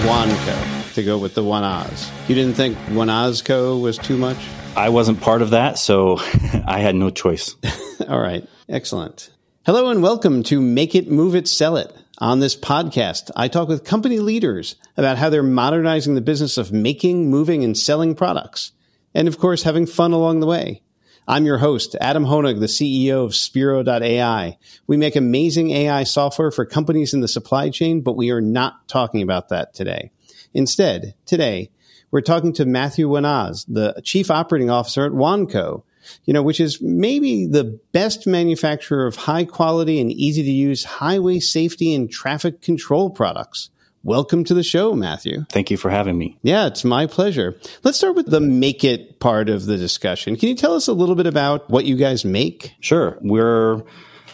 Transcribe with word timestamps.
Wanco 0.00 0.94
to 0.94 1.02
go 1.02 1.18
with 1.18 1.34
the 1.34 1.42
Wanasz. 1.42 2.10
You 2.28 2.34
didn't 2.34 2.54
think 2.54 2.76
Wanaszco 2.88 3.80
was 3.80 3.98
too 3.98 4.16
much? 4.16 4.38
I 4.74 4.88
wasn't 4.88 5.20
part 5.20 5.42
of 5.42 5.50
that, 5.50 5.78
so 5.78 6.18
I 6.66 6.78
had 6.78 6.94
no 6.94 7.10
choice. 7.10 7.54
All 8.08 8.20
right, 8.20 8.48
excellent. 8.68 9.30
Hello 9.66 9.90
and 9.90 10.02
welcome 10.02 10.42
to 10.44 10.60
Make 10.60 10.94
It, 10.94 11.10
Move 11.10 11.34
It, 11.34 11.46
Sell 11.46 11.76
It. 11.76 11.94
On 12.18 12.40
this 12.40 12.56
podcast, 12.56 13.30
I 13.36 13.48
talk 13.48 13.68
with 13.68 13.84
company 13.84 14.20
leaders 14.20 14.76
about 14.96 15.18
how 15.18 15.28
they're 15.28 15.42
modernizing 15.42 16.14
the 16.14 16.20
business 16.20 16.56
of 16.56 16.72
making, 16.72 17.28
moving, 17.28 17.62
and 17.62 17.76
selling 17.76 18.14
products. 18.14 18.72
And 19.14 19.28
of 19.28 19.38
course, 19.38 19.64
having 19.64 19.86
fun 19.86 20.12
along 20.12 20.40
the 20.40 20.46
way. 20.46 20.82
I'm 21.30 21.46
your 21.46 21.58
host, 21.58 21.94
Adam 22.00 22.24
Honig, 22.24 22.58
the 22.58 22.66
CEO 22.66 23.24
of 23.24 23.36
Spiro.ai. 23.36 24.58
We 24.88 24.96
make 24.96 25.14
amazing 25.14 25.70
AI 25.70 26.02
software 26.02 26.50
for 26.50 26.66
companies 26.66 27.14
in 27.14 27.20
the 27.20 27.28
supply 27.28 27.70
chain, 27.70 28.00
but 28.00 28.16
we 28.16 28.32
are 28.32 28.40
not 28.40 28.88
talking 28.88 29.22
about 29.22 29.50
that 29.50 29.72
today. 29.72 30.10
Instead, 30.54 31.14
today, 31.26 31.70
we're 32.10 32.20
talking 32.20 32.52
to 32.54 32.64
Matthew 32.64 33.08
Wanasz, 33.08 33.64
the 33.68 34.02
chief 34.02 34.28
operating 34.28 34.70
officer 34.70 35.06
at 35.06 35.12
Wanco, 35.12 35.84
you 36.24 36.34
know, 36.34 36.42
which 36.42 36.58
is 36.58 36.82
maybe 36.82 37.46
the 37.46 37.78
best 37.92 38.26
manufacturer 38.26 39.06
of 39.06 39.14
high 39.14 39.44
quality 39.44 40.00
and 40.00 40.10
easy 40.10 40.42
to 40.42 40.50
use 40.50 40.82
highway 40.82 41.38
safety 41.38 41.94
and 41.94 42.10
traffic 42.10 42.60
control 42.60 43.08
products. 43.08 43.70
Welcome 44.02 44.44
to 44.44 44.54
the 44.54 44.62
show, 44.62 44.94
Matthew. 44.94 45.44
Thank 45.50 45.70
you 45.70 45.76
for 45.76 45.90
having 45.90 46.16
me. 46.16 46.38
Yeah, 46.42 46.66
it's 46.66 46.84
my 46.84 47.06
pleasure. 47.06 47.60
Let's 47.82 47.98
start 47.98 48.16
with 48.16 48.30
the 48.30 48.40
make 48.40 48.82
it 48.82 49.20
part 49.20 49.50
of 49.50 49.66
the 49.66 49.76
discussion. 49.76 50.36
Can 50.36 50.48
you 50.48 50.54
tell 50.54 50.74
us 50.74 50.88
a 50.88 50.94
little 50.94 51.14
bit 51.14 51.26
about 51.26 51.68
what 51.68 51.84
you 51.84 51.96
guys 51.96 52.24
make? 52.24 52.74
Sure. 52.80 53.18
We're 53.20 53.82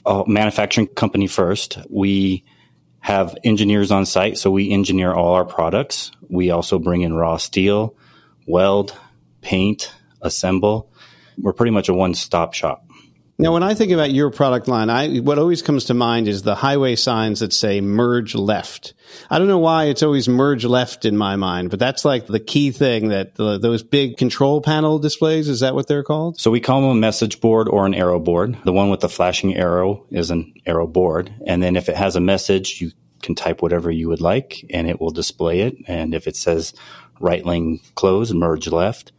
a 0.05 0.23
manufacturing 0.29 0.87
company 0.87 1.27
first. 1.27 1.79
We 1.91 2.45
have 3.01 3.37
engineers 3.43 3.91
on 3.91 4.07
site, 4.07 4.39
so 4.39 4.53
we 4.53 4.71
engineer 4.71 5.13
all 5.13 5.35
our 5.35 5.45
products. 5.45 6.13
We 6.29 6.51
also 6.51 6.79
bring 6.79 7.03
in 7.03 7.15
raw 7.15 7.37
steel, 7.37 7.97
weld, 8.47 8.97
paint, 9.41 9.93
assemble. 10.23 10.93
We're 11.39 11.53
pretty 11.53 11.73
much 11.73 11.89
a 11.89 11.95
one 11.95 12.15
stop 12.15 12.55
shop. 12.55 12.86
Now, 13.39 13.53
when 13.53 13.63
I 13.63 13.75
think 13.75 13.93
about 13.93 14.13
your 14.13 14.31
product 14.31 14.67
line, 14.67 14.89
I 14.89 15.19
what 15.19 15.39
always 15.39 15.61
comes 15.61 15.87
to 15.87 15.95
mind 15.95 16.27
is 16.27 16.43
the 16.43 16.55
highway 16.55 16.97
signs 16.97 17.41
that 17.41 17.53
say 17.53 17.83
"merge 17.83 18.35
left." 18.35 18.95
I 19.29 19.39
don't 19.39 19.49
know 19.49 19.59
why 19.59 19.85
it's 19.85 20.03
always 20.03 20.27
"merge 20.27 20.65
left" 20.65 21.05
in 21.05 21.19
my 21.19 21.37
mind, 21.37 21.69
but 21.69 21.79
that's 21.79 22.05
like 22.05 22.27
the 22.27 22.41
key 22.41 22.71
thing 22.71 23.09
that 23.09 23.35
the, 23.35 23.59
those 23.59 23.83
big 23.83 24.17
control 24.17 24.63
panel 24.63 24.99
displays 24.99 25.51
is 25.51 25.61
that 25.61 25.75
what 25.75 25.87
they're 25.87 26.03
called? 26.03 26.41
So 26.41 26.51
we 26.51 26.61
call 26.61 26.81
them 26.81 26.91
a 26.91 26.95
message 26.95 27.41
board 27.43 27.69
or 27.69 27.85
an 27.85 27.95
arrow 27.95 28.19
board. 28.19 28.57
The 28.65 28.73
one 28.73 28.89
with 28.89 29.01
the 29.01 29.09
flashing 29.11 29.55
arrow 29.55 30.07
is 30.11 30.31
an 30.31 30.55
arrow 30.65 30.87
board, 30.87 31.35
and 31.47 31.63
then 31.63 31.77
if 31.77 31.91
it 31.91 31.97
has 31.97 32.17
a 32.17 32.21
message, 32.21 32.81
you 32.81 32.93
can 33.21 33.35
type 33.35 33.61
whatever 33.61 33.91
you 33.91 34.09
would 34.09 34.23
like, 34.23 34.65
and 34.71 34.89
it 34.89 34.99
will 34.99 35.11
display 35.11 35.61
it. 35.61 35.77
And 35.87 36.15
if 36.15 36.27
it 36.27 36.37
says 36.37 36.73
right 37.21 37.45
lane 37.45 37.81
closed, 37.97 38.35
merge 38.35 38.69
left, 38.69 39.13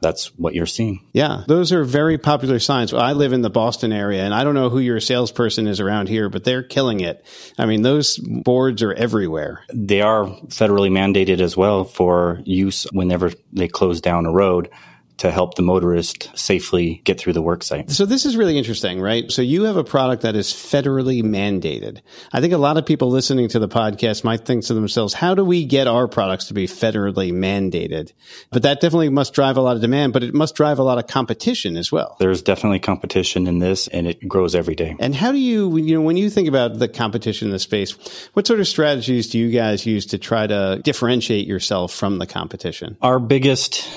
that's 0.00 0.26
what 0.36 0.54
you're 0.54 0.66
seeing. 0.66 1.06
Yeah, 1.12 1.44
those 1.46 1.72
are 1.72 1.84
very 1.84 2.18
popular 2.18 2.58
signs. 2.58 2.94
I 2.94 3.12
live 3.12 3.32
in 3.32 3.42
the 3.42 3.50
Boston 3.50 3.92
area, 3.92 4.24
and 4.24 4.34
I 4.34 4.44
don't 4.44 4.54
know 4.54 4.70
who 4.70 4.78
your 4.78 5.00
salesperson 5.00 5.66
is 5.66 5.80
around 5.80 6.08
here, 6.08 6.28
but 6.28 6.44
they're 6.44 6.62
killing 6.62 7.00
it. 7.00 7.24
I 7.58 7.66
mean, 7.66 7.82
those 7.82 8.18
boards 8.18 8.82
are 8.82 8.92
everywhere. 8.92 9.64
They 9.72 10.00
are 10.00 10.26
federally 10.48 10.90
mandated 10.90 11.40
as 11.40 11.56
well 11.56 11.84
for 11.84 12.40
use 12.44 12.86
whenever 12.92 13.32
they 13.52 13.68
close 13.68 14.00
down 14.00 14.26
a 14.26 14.32
road 14.32 14.70
to 15.18 15.32
help 15.32 15.54
the 15.54 15.62
motorist 15.62 16.30
safely 16.38 17.00
get 17.04 17.18
through 17.18 17.32
the 17.32 17.42
work 17.42 17.64
site. 17.64 17.90
So 17.90 18.06
this 18.06 18.24
is 18.24 18.36
really 18.36 18.56
interesting, 18.56 19.00
right? 19.00 19.30
So 19.30 19.42
you 19.42 19.64
have 19.64 19.76
a 19.76 19.82
product 19.82 20.22
that 20.22 20.36
is 20.36 20.48
federally 20.52 21.22
mandated. 21.22 22.00
I 22.32 22.40
think 22.40 22.52
a 22.52 22.58
lot 22.58 22.76
of 22.76 22.86
people 22.86 23.10
listening 23.10 23.48
to 23.48 23.58
the 23.58 23.68
podcast 23.68 24.22
might 24.22 24.46
think 24.46 24.64
to 24.66 24.74
themselves, 24.74 25.14
how 25.14 25.34
do 25.34 25.44
we 25.44 25.64
get 25.64 25.88
our 25.88 26.06
products 26.06 26.46
to 26.46 26.54
be 26.54 26.66
federally 26.66 27.32
mandated? 27.32 28.12
But 28.50 28.62
that 28.62 28.80
definitely 28.80 29.08
must 29.08 29.34
drive 29.34 29.56
a 29.56 29.60
lot 29.60 29.74
of 29.74 29.82
demand, 29.82 30.12
but 30.12 30.22
it 30.22 30.34
must 30.34 30.54
drive 30.54 30.78
a 30.78 30.84
lot 30.84 30.98
of 30.98 31.08
competition 31.08 31.76
as 31.76 31.90
well. 31.90 32.16
There's 32.20 32.40
definitely 32.40 32.78
competition 32.78 33.48
in 33.48 33.58
this 33.58 33.88
and 33.88 34.06
it 34.06 34.26
grows 34.28 34.54
every 34.54 34.76
day. 34.76 34.94
And 35.00 35.16
how 35.16 35.32
do 35.32 35.38
you, 35.38 35.76
you 35.78 35.94
know, 35.94 36.02
when 36.02 36.16
you 36.16 36.30
think 36.30 36.46
about 36.46 36.78
the 36.78 36.88
competition 36.88 37.48
in 37.48 37.52
the 37.52 37.58
space, 37.58 37.92
what 38.34 38.46
sort 38.46 38.60
of 38.60 38.68
strategies 38.68 39.30
do 39.30 39.38
you 39.38 39.50
guys 39.50 39.84
use 39.84 40.06
to 40.06 40.18
try 40.18 40.46
to 40.46 40.80
differentiate 40.84 41.48
yourself 41.48 41.92
from 41.92 42.18
the 42.18 42.26
competition? 42.26 42.96
Our 43.02 43.18
biggest 43.18 43.88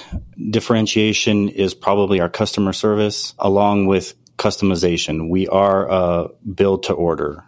differentiation 0.49 1.10
is 1.49 1.73
probably 1.73 2.19
our 2.19 2.29
customer 2.29 2.73
service 2.73 3.33
along 3.39 3.87
with 3.87 4.15
customization. 4.37 5.29
We 5.29 5.47
are 5.47 5.89
a 5.89 6.29
build 6.53 6.83
to 6.83 6.93
order. 6.93 7.45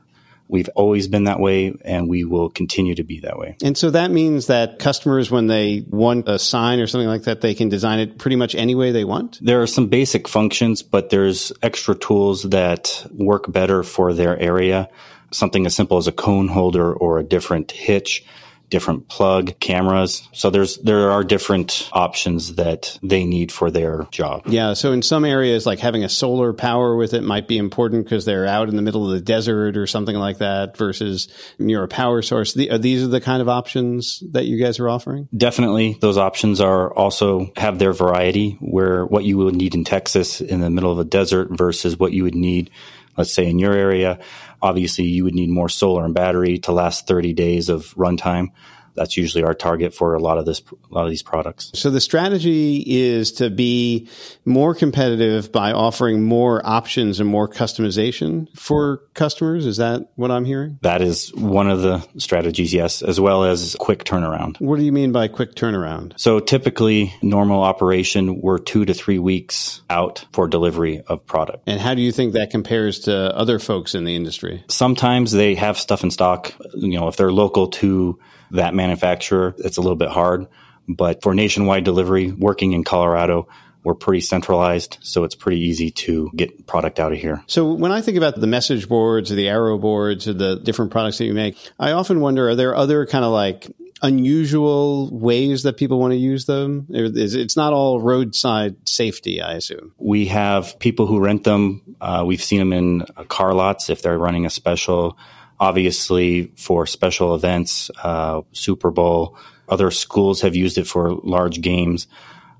We've 0.47 0.69
always 0.75 1.07
been 1.07 1.23
that 1.23 1.39
way 1.39 1.73
and 1.83 2.07
we 2.07 2.25
will 2.25 2.49
continue 2.49 2.93
to 2.95 3.03
be 3.03 3.21
that 3.21 3.39
way. 3.39 3.57
And 3.63 3.75
so 3.75 3.89
that 3.89 4.11
means 4.11 4.47
that 4.47 4.77
customers, 4.77 5.31
when 5.31 5.47
they 5.47 5.83
want 5.89 6.29
a 6.29 6.37
sign 6.37 6.79
or 6.79 6.85
something 6.85 7.07
like 7.07 7.23
that, 7.23 7.41
they 7.41 7.55
can 7.55 7.69
design 7.69 7.99
it 7.99 8.19
pretty 8.19 8.35
much 8.35 8.53
any 8.53 8.75
way 8.75 8.91
they 8.91 9.05
want? 9.05 9.39
There 9.41 9.63
are 9.63 9.67
some 9.67 9.87
basic 9.87 10.27
functions, 10.27 10.83
but 10.83 11.09
there's 11.09 11.51
extra 11.63 11.95
tools 11.95 12.43
that 12.43 13.03
work 13.11 13.51
better 13.51 13.81
for 13.81 14.13
their 14.13 14.37
area. 14.37 14.89
Something 15.31 15.65
as 15.65 15.75
simple 15.75 15.97
as 15.97 16.07
a 16.07 16.11
cone 16.11 16.49
holder 16.49 16.93
or 16.93 17.17
a 17.17 17.23
different 17.23 17.71
hitch 17.71 18.23
different 18.73 19.07
plug 19.07 19.59
cameras. 19.59 20.27
So 20.31 20.49
there's 20.49 20.79
there 20.79 21.11
are 21.11 21.23
different 21.23 21.87
options 21.93 22.55
that 22.55 22.97
they 23.03 23.23
need 23.23 23.51
for 23.51 23.69
their 23.69 24.07
job. 24.09 24.47
Yeah, 24.47 24.73
so 24.73 24.91
in 24.91 25.03
some 25.03 25.25
areas 25.25 25.67
like 25.67 25.77
having 25.77 26.03
a 26.03 26.09
solar 26.09 26.53
power 26.53 26.95
with 26.95 27.13
it 27.13 27.21
might 27.21 27.47
be 27.47 27.59
important 27.59 28.05
because 28.05 28.25
they're 28.25 28.47
out 28.47 28.69
in 28.69 28.75
the 28.75 28.81
middle 28.81 29.05
of 29.05 29.11
the 29.11 29.21
desert 29.21 29.77
or 29.77 29.85
something 29.85 30.15
like 30.15 30.39
that 30.39 30.75
versus 30.75 31.27
near 31.59 31.83
a 31.83 31.87
power 31.87 32.23
source. 32.23 32.55
The, 32.55 32.71
are 32.71 32.79
these 32.79 33.03
are 33.03 33.07
the 33.07 33.21
kind 33.21 33.43
of 33.43 33.47
options 33.47 34.23
that 34.31 34.45
you 34.45 34.57
guys 34.57 34.79
are 34.79 34.89
offering? 34.89 35.29
Definitely 35.37 35.99
those 36.01 36.17
options 36.17 36.59
are 36.59 36.91
also 36.95 37.51
have 37.55 37.77
their 37.77 37.93
variety 37.93 38.57
where 38.59 39.05
what 39.05 39.23
you 39.23 39.37
would 39.37 39.55
need 39.55 39.75
in 39.75 39.83
Texas 39.83 40.41
in 40.41 40.61
the 40.61 40.71
middle 40.71 40.91
of 40.91 40.97
a 40.97 41.05
desert 41.05 41.49
versus 41.51 41.99
what 41.99 42.11
you 42.11 42.23
would 42.23 42.33
need 42.33 42.71
let's 43.17 43.31
say 43.31 43.47
in 43.47 43.59
your 43.59 43.73
area 43.73 44.19
Obviously, 44.63 45.03
you 45.03 45.25
would 45.25 45.35
need 45.35 45.49
more 45.49 45.67
solar 45.67 46.05
and 46.05 46.13
battery 46.13 46.57
to 46.59 46.71
last 46.71 47.05
30 47.05 47.33
days 47.33 47.67
of 47.67 47.93
runtime. 47.95 48.51
That's 48.95 49.17
usually 49.17 49.43
our 49.43 49.53
target 49.53 49.93
for 49.93 50.13
a 50.13 50.19
lot 50.19 50.37
of 50.37 50.45
this, 50.45 50.61
a 50.61 50.93
lot 50.93 51.03
of 51.03 51.09
these 51.09 51.23
products. 51.23 51.71
So 51.73 51.89
the 51.89 52.01
strategy 52.01 52.83
is 52.85 53.31
to 53.33 53.49
be 53.49 54.09
more 54.45 54.75
competitive 54.75 55.51
by 55.51 55.71
offering 55.71 56.23
more 56.23 56.61
options 56.65 57.19
and 57.19 57.29
more 57.29 57.47
customization 57.47 58.47
for 58.57 59.01
customers. 59.13 59.65
Is 59.65 59.77
that 59.77 60.09
what 60.15 60.31
I'm 60.31 60.45
hearing? 60.45 60.79
That 60.81 61.01
is 61.01 61.33
one 61.33 61.69
of 61.69 61.81
the 61.81 62.05
strategies, 62.17 62.73
yes, 62.73 63.01
as 63.01 63.19
well 63.19 63.43
as 63.43 63.75
quick 63.79 64.03
turnaround. 64.03 64.59
What 64.59 64.77
do 64.77 64.85
you 64.85 64.91
mean 64.91 65.11
by 65.11 65.27
quick 65.27 65.55
turnaround? 65.55 66.13
So 66.17 66.39
typically 66.39 67.13
normal 67.21 67.63
operation, 67.63 68.41
we're 68.41 68.59
two 68.59 68.85
to 68.85 68.93
three 68.93 69.19
weeks 69.19 69.81
out 69.89 70.25
for 70.33 70.47
delivery 70.47 71.01
of 71.07 71.25
product. 71.25 71.63
And 71.67 71.79
how 71.79 71.93
do 71.93 72.01
you 72.01 72.11
think 72.11 72.33
that 72.33 72.51
compares 72.51 72.99
to 73.01 73.35
other 73.35 73.59
folks 73.59 73.95
in 73.95 74.03
the 74.03 74.15
industry? 74.15 74.63
Sometimes 74.67 75.31
they 75.31 75.55
have 75.55 75.77
stuff 75.77 76.03
in 76.03 76.11
stock, 76.11 76.53
you 76.75 76.99
know, 76.99 77.07
if 77.07 77.17
they're 77.17 77.31
local 77.31 77.67
to 77.67 78.19
that 78.53 78.73
manufacturer, 78.73 79.55
it's 79.59 79.77
a 79.77 79.81
little 79.81 79.95
bit 79.95 80.09
hard. 80.09 80.47
But 80.87 81.21
for 81.21 81.33
nationwide 81.33 81.83
delivery, 81.83 82.31
working 82.31 82.73
in 82.73 82.83
Colorado, 82.83 83.47
we're 83.83 83.95
pretty 83.95 84.21
centralized, 84.21 84.97
so 85.01 85.25
it's 85.25 85.35
pretty 85.35 85.59
easy 85.59 85.91
to 85.91 86.31
get 86.35 86.65
product 86.65 86.99
out 86.99 87.11
of 87.11 87.19
here. 87.19 87.43
So 87.47 87.73
when 87.73 87.91
I 87.91 88.01
think 88.01 88.17
about 88.17 88.39
the 88.39 88.47
message 88.47 88.87
boards 88.87 89.31
or 89.31 89.35
the 89.35 89.49
arrow 89.49 89.77
boards 89.77 90.27
or 90.27 90.33
the 90.33 90.55
different 90.55 90.91
products 90.91 91.17
that 91.17 91.25
you 91.25 91.33
make, 91.33 91.57
I 91.79 91.91
often 91.91 92.21
wonder, 92.21 92.49
are 92.49 92.55
there 92.55 92.75
other 92.75 93.05
kind 93.05 93.25
of 93.25 93.31
like 93.31 93.67
unusual 94.01 95.09
ways 95.17 95.63
that 95.63 95.77
people 95.77 95.99
want 95.99 96.11
to 96.11 96.17
use 96.17 96.45
them? 96.45 96.87
It's 96.89 97.55
not 97.55 97.73
all 97.73 97.99
roadside 97.99 98.87
safety, 98.87 99.41
I 99.41 99.53
assume. 99.53 99.93
We 99.97 100.27
have 100.27 100.77
people 100.79 101.05
who 101.05 101.19
rent 101.19 101.43
them. 101.43 101.81
Uh, 102.01 102.23
we've 102.25 102.43
seen 102.43 102.59
them 102.59 102.73
in 102.73 103.05
car 103.27 103.53
lots 103.53 103.89
if 103.89 104.01
they're 104.01 104.17
running 104.17 104.45
a 104.45 104.49
special 104.49 105.17
obviously 105.59 106.51
for 106.55 106.85
special 106.85 107.35
events, 107.35 107.89
uh, 108.03 108.41
Super 108.51 108.91
Bowl. 108.91 109.37
Other 109.69 109.91
schools 109.91 110.41
have 110.41 110.55
used 110.55 110.77
it 110.77 110.87
for 110.87 111.11
large 111.11 111.61
games. 111.61 112.07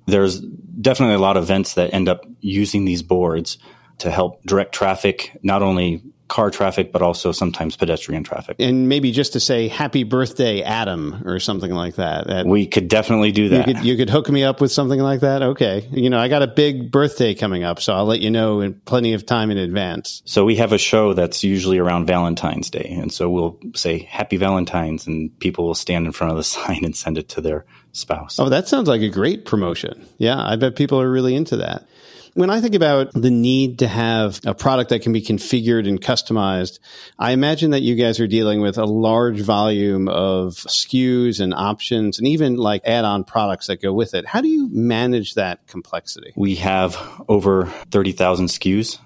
There's 0.06 0.40
definitely 0.40 1.16
a 1.16 1.20
lot 1.20 1.38
of 1.38 1.44
events 1.44 1.74
that 1.76 1.94
end 1.94 2.10
up 2.10 2.26
using 2.40 2.86
these 2.86 3.04
boards 3.04 3.58
to 4.00 4.12
help 4.12 4.44
direct 4.44 4.74
traffic, 4.74 5.38
not 5.44 5.62
only 5.62 6.02
car 6.34 6.50
traffic, 6.50 6.92
but 6.92 7.04
also 7.04 7.32
sometimes 7.32 7.78
pedestrian 7.78 8.24
traffic. 8.24 8.56
And 8.58 8.90
maybe 8.90 9.12
just 9.12 9.34
to 9.34 9.40
say 9.40 9.68
happy 9.68 10.04
birthday, 10.04 10.64
Adam, 10.64 11.22
or 11.28 11.40
something 11.40 11.70
like 11.70 11.98
that. 11.98 12.26
that 12.26 12.48
we 12.48 12.66
could 12.66 12.88
definitely 12.88 13.32
do 13.32 13.50
that. 13.50 13.68
You 13.68 13.74
could, 13.76 13.86
you 13.86 13.98
could 13.98 14.10
hook 14.10 14.30
me 14.30 14.44
up 14.44 14.60
with 14.60 14.72
something 14.72 15.00
like 15.00 15.20
that. 15.20 15.44
Okay. 15.44 15.88
You 15.92 16.10
know, 16.10 16.18
I 16.18 16.30
got 16.30 16.42
a 16.42 16.48
big 16.48 16.90
birthday 16.90 17.36
coming 17.36 17.64
up, 17.64 17.80
so 17.80 17.94
I'll 17.94 18.08
let 18.08 18.20
you 18.20 18.32
know 18.32 18.62
in 18.62 18.74
plenty 18.74 19.14
of 19.14 19.28
time 19.28 19.52
in 19.52 19.60
advance. 19.60 20.24
So 20.26 20.44
we 20.44 20.56
have 20.56 20.74
a 20.74 20.80
show 20.80 21.14
that's 21.14 21.44
usually 21.44 21.78
around 21.78 22.08
Valentine's 22.08 22.72
Day. 22.72 22.98
And 23.00 23.14
so 23.14 23.30
we'll 23.30 23.60
say 23.76 24.00
happy 24.00 24.38
Valentine's 24.38 25.06
and 25.06 25.38
people 25.40 25.68
will 25.68 25.76
stand 25.76 26.08
in 26.08 26.14
front 26.14 26.32
of 26.32 26.38
the 26.38 26.44
sign 26.56 26.84
and 26.84 26.96
send 26.96 27.20
it 27.20 27.30
to 27.30 27.42
their 27.42 27.64
spouse. 27.92 28.40
Oh, 28.40 28.50
that 28.50 28.68
sounds 28.68 28.88
like 28.88 29.02
a 29.02 29.10
great 29.10 29.46
promotion. 29.46 30.04
Yeah. 30.18 30.42
I 30.44 30.56
bet 30.56 30.76
people 30.76 31.00
are 31.00 31.12
really 31.12 31.36
into 31.36 31.58
that. 31.58 31.86
When 32.36 32.50
I 32.50 32.62
think 32.62 32.74
about 32.74 33.14
the 33.14 33.30
need 33.30 33.80
to 33.80 33.88
have 33.88 34.40
a 34.44 34.56
product 34.56 34.90
that 34.90 35.04
can 35.04 35.14
be 35.14 35.22
configured 35.22 35.88
and 35.88 36.02
customized, 36.02 36.80
I 37.20 37.32
imagine 37.32 37.72
that 37.72 37.82
you 37.82 37.94
guys 37.94 38.20
are 38.20 38.28
dealing 38.28 38.60
with 38.60 38.80
a 38.80 38.86
large 38.86 39.40
volume 39.40 40.08
of 40.08 40.54
SKUs 40.56 41.40
and 41.40 41.54
options 41.54 42.18
and 42.18 42.28
even 42.28 42.56
like 42.56 42.82
add 42.86 43.06
on 43.06 43.24
products 43.24 43.68
that 43.68 43.84
go 43.84 43.94
with 43.94 44.16
it. 44.16 44.26
How 44.26 44.42
do 44.42 44.48
you 44.48 44.68
manage 44.72 45.36
that 45.36 45.68
complexity? 45.68 46.34
We 46.36 46.56
have 46.56 46.98
over 47.28 47.68
30,000 47.92 48.48
SKUs 48.48 48.98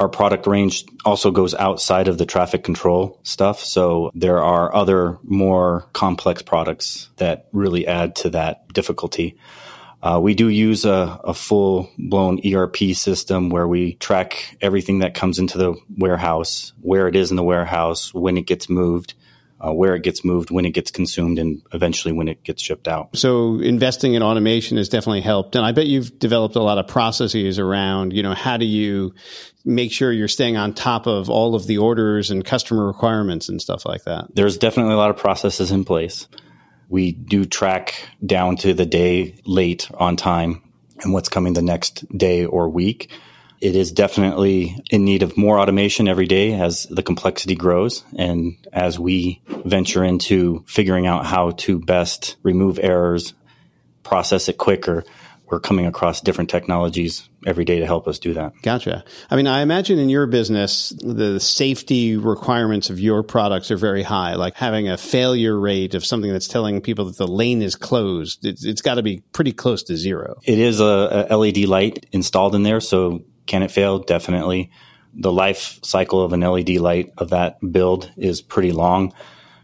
our 0.00 0.08
product 0.08 0.46
range 0.46 0.86
also 1.04 1.30
goes 1.30 1.54
outside 1.54 2.08
of 2.08 2.16
the 2.16 2.24
traffic 2.24 2.64
control 2.64 3.20
stuff. 3.22 3.60
So 3.62 4.10
there 4.14 4.42
are 4.42 4.74
other 4.74 5.18
more 5.22 5.90
complex 5.92 6.40
products 6.40 7.10
that 7.18 7.48
really 7.52 7.86
add 7.86 8.16
to 8.16 8.30
that 8.30 8.66
difficulty. 8.72 9.36
Uh, 10.02 10.18
we 10.22 10.34
do 10.34 10.48
use 10.48 10.84
a, 10.84 11.20
a 11.24 11.34
full 11.34 11.90
blown 11.98 12.40
ERP 12.46 12.76
system 12.94 13.50
where 13.50 13.68
we 13.68 13.94
track 13.94 14.56
everything 14.60 15.00
that 15.00 15.14
comes 15.14 15.38
into 15.38 15.58
the 15.58 15.74
warehouse, 15.98 16.72
where 16.80 17.06
it 17.06 17.16
is 17.16 17.30
in 17.30 17.36
the 17.36 17.42
warehouse, 17.42 18.14
when 18.14 18.38
it 18.38 18.46
gets 18.46 18.70
moved, 18.70 19.14
uh, 19.60 19.72
where 19.72 19.94
it 19.94 20.02
gets 20.02 20.24
moved, 20.24 20.50
when 20.50 20.64
it 20.64 20.70
gets 20.70 20.90
consumed, 20.90 21.38
and 21.38 21.60
eventually 21.72 22.12
when 22.12 22.28
it 22.28 22.42
gets 22.44 22.62
shipped 22.62 22.88
out. 22.88 23.14
So 23.14 23.60
investing 23.60 24.14
in 24.14 24.22
automation 24.22 24.78
has 24.78 24.88
definitely 24.88 25.20
helped, 25.20 25.54
and 25.54 25.66
I 25.66 25.72
bet 25.72 25.86
you've 25.86 26.18
developed 26.18 26.56
a 26.56 26.62
lot 26.62 26.78
of 26.78 26.88
processes 26.88 27.58
around, 27.58 28.14
you 28.14 28.22
know, 28.22 28.34
how 28.34 28.56
do 28.56 28.64
you 28.64 29.14
make 29.66 29.92
sure 29.92 30.10
you're 30.10 30.28
staying 30.28 30.56
on 30.56 30.72
top 30.72 31.06
of 31.06 31.28
all 31.28 31.54
of 31.54 31.66
the 31.66 31.76
orders 31.76 32.30
and 32.30 32.42
customer 32.42 32.86
requirements 32.86 33.50
and 33.50 33.60
stuff 33.60 33.84
like 33.84 34.04
that? 34.04 34.34
There's 34.34 34.56
definitely 34.56 34.94
a 34.94 34.96
lot 34.96 35.10
of 35.10 35.18
processes 35.18 35.70
in 35.70 35.84
place. 35.84 36.26
We 36.90 37.12
do 37.12 37.46
track 37.46 38.02
down 38.24 38.56
to 38.56 38.74
the 38.74 38.84
day 38.84 39.36
late 39.46 39.88
on 39.94 40.16
time 40.16 40.62
and 41.02 41.14
what's 41.14 41.30
coming 41.30 41.54
the 41.54 41.62
next 41.62 42.06
day 42.16 42.44
or 42.44 42.68
week 42.68 43.10
it 43.60 43.76
is 43.76 43.92
definitely 43.92 44.82
in 44.90 45.04
need 45.04 45.22
of 45.22 45.36
more 45.36 45.58
automation 45.58 46.08
every 46.08 46.26
day 46.26 46.54
as 46.54 46.84
the 46.84 47.02
complexity 47.02 47.54
grows 47.54 48.04
and 48.16 48.56
as 48.72 48.98
we 48.98 49.42
venture 49.46 50.02
into 50.02 50.64
figuring 50.66 51.06
out 51.06 51.26
how 51.26 51.50
to 51.52 51.78
best 51.78 52.36
remove 52.42 52.78
errors, 52.82 53.34
process 54.02 54.48
it 54.48 54.56
quicker. 54.56 55.04
We're 55.50 55.60
coming 55.60 55.86
across 55.86 56.20
different 56.20 56.48
technologies 56.48 57.28
every 57.44 57.64
day 57.64 57.80
to 57.80 57.86
help 57.86 58.06
us 58.06 58.18
do 58.18 58.34
that. 58.34 58.52
Gotcha. 58.62 59.04
I 59.30 59.36
mean, 59.36 59.46
I 59.46 59.62
imagine 59.62 59.98
in 59.98 60.08
your 60.08 60.26
business, 60.26 60.90
the 61.00 61.40
safety 61.40 62.16
requirements 62.16 62.88
of 62.88 63.00
your 63.00 63.22
products 63.22 63.70
are 63.70 63.76
very 63.76 64.02
high, 64.02 64.34
like 64.34 64.54
having 64.54 64.88
a 64.88 64.96
failure 64.96 65.58
rate 65.58 65.94
of 65.94 66.04
something 66.04 66.32
that's 66.32 66.48
telling 66.48 66.80
people 66.80 67.06
that 67.06 67.16
the 67.16 67.26
lane 67.26 67.62
is 67.62 67.74
closed. 67.74 68.46
it's, 68.46 68.64
it's 68.64 68.82
got 68.82 68.94
to 68.94 69.02
be 69.02 69.22
pretty 69.32 69.52
close 69.52 69.82
to 69.84 69.96
zero. 69.96 70.38
It 70.44 70.58
is 70.58 70.80
a, 70.80 71.26
a 71.30 71.36
LED 71.36 71.64
light 71.64 72.06
installed 72.12 72.54
in 72.54 72.62
there. 72.62 72.80
So 72.80 73.24
can 73.46 73.62
it 73.62 73.70
fail? 73.70 73.98
Definitely. 73.98 74.70
The 75.14 75.32
life 75.32 75.80
cycle 75.82 76.22
of 76.22 76.32
an 76.32 76.40
LED 76.40 76.76
light 76.76 77.12
of 77.18 77.30
that 77.30 77.58
build 77.72 78.12
is 78.16 78.40
pretty 78.40 78.70
long. 78.70 79.12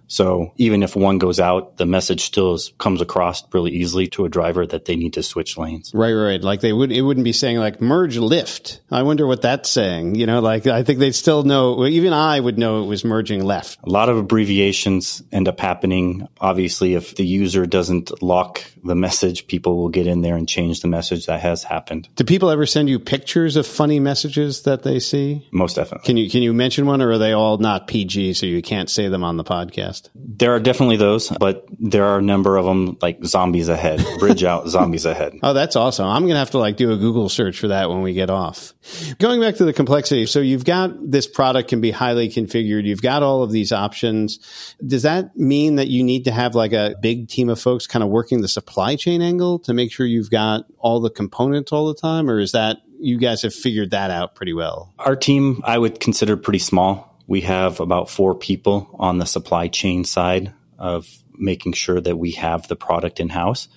So 0.09 0.53
even 0.57 0.83
if 0.83 0.95
one 0.97 1.19
goes 1.19 1.41
out, 1.41 1.77
the 1.77 1.87
message 1.87 2.25
still 2.25 2.55
is, 2.55 2.73
comes 2.79 3.01
across 3.01 3.43
really 3.53 3.73
easily 3.73 4.07
to 4.09 4.25
a 4.25 4.29
driver 4.29 4.67
that 4.67 4.85
they 4.85 4.97
need 4.97 5.15
to 5.15 5.23
switch 5.23 5.59
lanes. 5.59 5.93
Right, 5.95 6.13
right. 6.13 6.43
Like 6.43 6.61
they 6.61 6.73
would, 6.73 6.93
it 6.93 7.03
wouldn't 7.03 7.25
be 7.25 7.33
saying 7.33 7.59
like 7.59 7.81
merge 7.81 8.17
lift. 8.17 8.81
I 8.91 9.03
wonder 9.03 9.27
what 9.27 9.43
that's 9.43 9.71
saying. 9.71 10.15
You 10.15 10.27
know, 10.27 10.41
like 10.41 10.67
I 10.67 10.83
think 10.83 10.99
they'd 10.99 11.15
still 11.15 11.43
know, 11.43 11.85
even 11.87 12.13
I 12.13 12.39
would 12.39 12.59
know 12.59 12.85
it 12.85 12.87
was 12.87 13.05
merging 13.05 13.45
left. 13.45 13.79
A 13.85 13.91
lot 13.91 14.09
of 14.09 14.17
abbreviations 14.17 15.23
end 15.33 15.49
up 15.49 15.61
happening. 15.61 16.29
Obviously, 16.41 16.95
if 16.95 17.17
the 17.17 17.27
user 17.27 17.67
doesn't 17.67 18.23
lock 18.23 18.63
the 18.85 18.95
message, 18.95 19.47
people 19.47 19.77
will 19.77 19.89
get 19.89 20.07
in 20.07 20.23
there 20.23 20.37
and 20.37 20.49
change 20.49 20.81
the 20.81 20.89
message 20.89 21.27
that 21.27 21.41
has 21.41 21.65
happened. 21.65 22.09
Do 22.17 22.25
people 22.25 22.51
ever 22.51 22.67
send 22.67 22.89
you 22.89 22.99
pictures 22.99 23.57
of 23.57 23.67
funny 23.67 23.99
messages 24.01 24.63
that 24.63 24.83
they 24.83 25.01
see? 25.01 25.47
Most 25.51 25.75
definitely. 25.77 26.07
Can 26.07 26.17
you, 26.17 26.31
can 26.31 26.43
you 26.43 26.53
mention 26.53 26.87
one 26.87 27.03
or 27.03 27.13
are 27.13 27.19
they 27.19 27.33
all 27.33 27.59
not 27.59 27.89
PG 27.89 28.35
so 28.35 28.47
you 28.47 28.63
can't 28.63 28.89
say 28.89 29.09
them 29.09 29.25
on 29.25 29.37
the 29.37 29.45
podcast? 29.45 29.96
Podcast? 29.97 30.11
There 30.15 30.55
are 30.55 30.61
definitely 30.61 30.97
those, 30.97 31.29
but 31.29 31.67
there 31.79 32.05
are 32.05 32.19
a 32.19 32.23
number 32.23 32.57
of 32.57 32.65
them 32.65 32.99
like 33.01 33.25
zombies 33.25 33.69
ahead, 33.69 34.05
bridge 34.19 34.45
out, 34.45 34.69
zombies 34.69 35.05
ahead. 35.05 35.35
Oh, 35.43 35.53
that's 35.53 35.77
awesome. 35.77 36.07
I'm 36.07 36.23
going 36.23 36.35
to 36.35 36.39
have 36.39 36.51
to 36.53 36.59
like 36.59 36.77
do 36.77 36.93
a 36.93 36.97
Google 36.97 37.29
search 37.29 37.59
for 37.59 37.69
that 37.69 37.89
when 37.89 38.03
we 38.03 38.13
get 38.13 38.31
off. 38.31 38.75
Going 39.19 39.41
back 39.41 39.57
to 39.57 39.65
the 39.65 39.73
complexity. 39.73 40.27
So 40.27 40.41
you've 40.41 40.65
got 40.65 40.93
this 41.11 41.27
product 41.27 41.69
can 41.69 41.81
be 41.81 41.91
highly 41.91 42.29
configured. 42.29 42.85
You've 42.85 43.03
got 43.03 43.23
all 43.23 43.43
of 43.43 43.51
these 43.51 43.73
options. 43.73 44.75
Does 44.85 45.03
that 45.03 45.37
mean 45.37 45.77
that 45.77 45.89
you 45.89 46.03
need 46.03 46.25
to 46.25 46.33
have 46.33 46.55
like 46.55 46.73
a 46.73 46.95
big 47.01 47.29
team 47.29 47.49
of 47.49 47.61
folks 47.61 47.87
kind 47.87 48.03
of 48.03 48.11
working 48.11 48.43
the 48.43 48.49
supply 48.49 48.97
chain 48.97 49.23
angle 49.23 49.59
to 49.61 49.75
make 49.75 49.93
sure 49.93 50.07
you've 50.07 50.31
got 50.31 50.67
all 50.79 51.01
the 51.01 51.11
components 51.11 51.73
all 51.73 51.87
the 51.87 51.95
time? 51.95 52.31
Or 52.31 52.39
is 52.39 52.53
that 52.53 52.79
you 52.99 53.19
guys 53.19 53.43
have 53.43 53.55
figured 53.55 53.91
that 53.91 54.11
out 54.11 54.35
pretty 54.35 54.53
well? 54.53 54.93
Our 54.99 55.17
team, 55.17 55.61
I 55.65 55.79
would 55.79 56.01
consider 56.01 56.37
pretty 56.37 56.59
small 56.59 57.16
we 57.27 57.43
have 57.43 57.81
about 57.81 58.11
four 58.11 58.35
people 58.35 58.89
on 58.99 59.19
the 59.19 59.27
supply 59.27 59.69
chain 59.69 60.05
side 60.05 60.53
of 60.79 61.09
making 61.37 61.73
sure 61.73 62.01
that 62.01 62.17
we 62.17 62.33
have 62.33 62.69
the 62.69 62.77
product 62.77 63.21
in 63.21 63.29
house. 63.29 63.69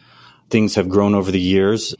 Things 0.50 0.75
have 0.75 0.90
grown 0.90 1.16
over 1.16 1.31
the 1.31 1.40
years. 1.40 1.96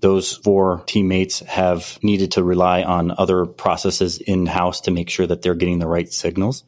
Those 0.00 0.32
four 0.32 0.82
teammates 0.86 1.40
have 1.40 1.98
needed 2.02 2.32
to 2.32 2.42
rely 2.42 2.82
on 2.82 3.12
other 3.16 3.46
processes 3.46 4.18
in 4.18 4.46
house 4.46 4.80
to 4.82 4.90
make 4.90 5.08
sure 5.08 5.26
that 5.26 5.42
they're 5.42 5.54
getting 5.54 5.78
the 5.78 5.86
right 5.86 6.12
signals 6.12 6.64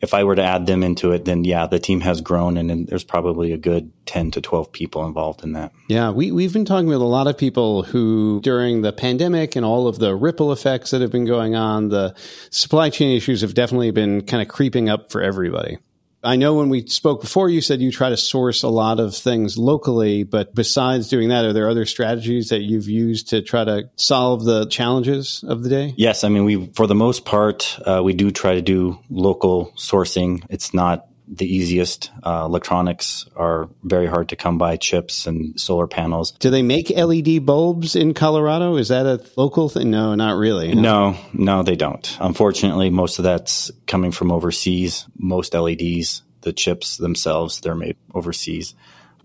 if 0.00 0.14
I 0.14 0.24
were 0.24 0.36
to 0.36 0.42
add 0.42 0.66
them 0.66 0.82
into 0.82 1.12
it, 1.12 1.24
then 1.24 1.44
yeah, 1.44 1.66
the 1.66 1.78
team 1.78 2.00
has 2.00 2.20
grown 2.20 2.56
and, 2.56 2.88
there's 2.88 3.04
probably 3.04 3.52
a 3.52 3.56
good 3.56 3.90
10 4.06 4.30
to 4.32 4.40
12 4.40 4.72
people 4.72 5.04
involved 5.04 5.42
in 5.42 5.52
that. 5.52 5.72
Yeah, 5.88 6.10
we, 6.10 6.30
we've 6.30 6.52
been 6.52 6.64
talking 6.64 6.86
with 6.86 7.00
a 7.00 7.04
lot 7.04 7.26
of 7.26 7.36
people 7.36 7.82
who, 7.82 8.40
during 8.42 8.82
the 8.82 8.92
pandemic 8.92 9.56
and 9.56 9.64
all 9.64 9.88
of 9.88 9.98
the 9.98 10.14
ripple 10.14 10.52
effects 10.52 10.90
that 10.90 11.00
have 11.00 11.10
been 11.10 11.24
going 11.24 11.54
on, 11.54 11.88
the 11.88 12.14
supply 12.50 12.90
chain 12.90 13.16
issues 13.16 13.40
have 13.40 13.54
definitely 13.54 13.90
been 13.90 14.22
kind 14.22 14.42
of 14.42 14.48
creeping 14.48 14.88
up 14.88 15.10
for 15.10 15.20
everybody. 15.20 15.78
I 16.22 16.36
know 16.36 16.54
when 16.54 16.68
we 16.68 16.86
spoke 16.86 17.20
before, 17.20 17.48
you 17.48 17.60
said 17.60 17.80
you 17.80 17.92
try 17.92 18.08
to 18.08 18.16
source 18.16 18.64
a 18.64 18.68
lot 18.68 18.98
of 18.98 19.14
things 19.14 19.56
locally, 19.56 20.24
but 20.24 20.54
besides 20.54 21.08
doing 21.08 21.28
that, 21.28 21.44
are 21.44 21.52
there 21.52 21.68
other 21.68 21.86
strategies 21.86 22.48
that 22.48 22.62
you've 22.62 22.88
used 22.88 23.28
to 23.28 23.40
try 23.40 23.64
to 23.64 23.88
solve 23.94 24.44
the 24.44 24.66
challenges 24.66 25.44
of 25.46 25.62
the 25.62 25.68
day? 25.68 25.94
Yes. 25.96 26.24
I 26.24 26.28
mean, 26.28 26.44
we, 26.44 26.66
for 26.74 26.88
the 26.88 26.94
most 26.94 27.24
part, 27.24 27.78
uh, 27.86 28.02
we 28.02 28.14
do 28.14 28.32
try 28.32 28.54
to 28.54 28.62
do 28.62 28.98
local 29.08 29.72
sourcing. 29.76 30.44
It's 30.50 30.74
not 30.74 31.06
the 31.30 31.46
easiest. 31.46 32.10
Uh, 32.22 32.42
electronics 32.44 33.26
are 33.36 33.68
very 33.82 34.06
hard 34.06 34.28
to 34.30 34.36
come 34.36 34.58
by, 34.58 34.76
chips 34.76 35.26
and 35.26 35.58
solar 35.60 35.86
panels. 35.86 36.32
Do 36.32 36.50
they 36.50 36.62
make 36.62 36.90
LED 36.90 37.44
bulbs 37.44 37.94
in 37.94 38.14
Colorado? 38.14 38.76
Is 38.76 38.88
that 38.88 39.06
a 39.06 39.20
local 39.36 39.68
thing? 39.68 39.90
No, 39.90 40.14
not 40.14 40.36
really. 40.36 40.74
No, 40.74 41.16
no, 41.32 41.62
they 41.62 41.76
don't. 41.76 42.16
Unfortunately, 42.20 42.90
most 42.90 43.18
of 43.18 43.24
that's 43.24 43.70
coming 43.86 44.12
from 44.12 44.32
overseas. 44.32 45.06
Most 45.18 45.54
LEDs, 45.54 46.22
the 46.42 46.52
chips 46.52 46.96
themselves, 46.96 47.60
they're 47.60 47.74
made 47.74 47.96
overseas. 48.14 48.74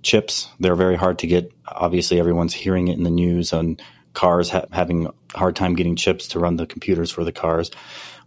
Chips, 0.01 0.50
they're 0.60 0.75
very 0.75 0.98
hard 0.98 1.19
to 1.19 1.27
get. 1.27 1.51
Obviously, 1.67 2.19
everyone's 2.19 2.53
hearing 2.53 2.89
it 2.89 2.98
in 2.98 3.03
the 3.03 3.10
news 3.10 3.53
on 3.53 3.77
cars 4.13 4.50
ha- 4.50 4.65
having 4.72 5.07
a 5.07 5.38
hard 5.38 5.55
time 5.55 5.75
getting 5.75 5.95
chips 5.95 6.27
to 6.29 6.39
run 6.39 6.57
the 6.57 6.67
computers 6.67 7.12
for 7.12 7.24
the 7.24 7.31
cars. 7.31 7.72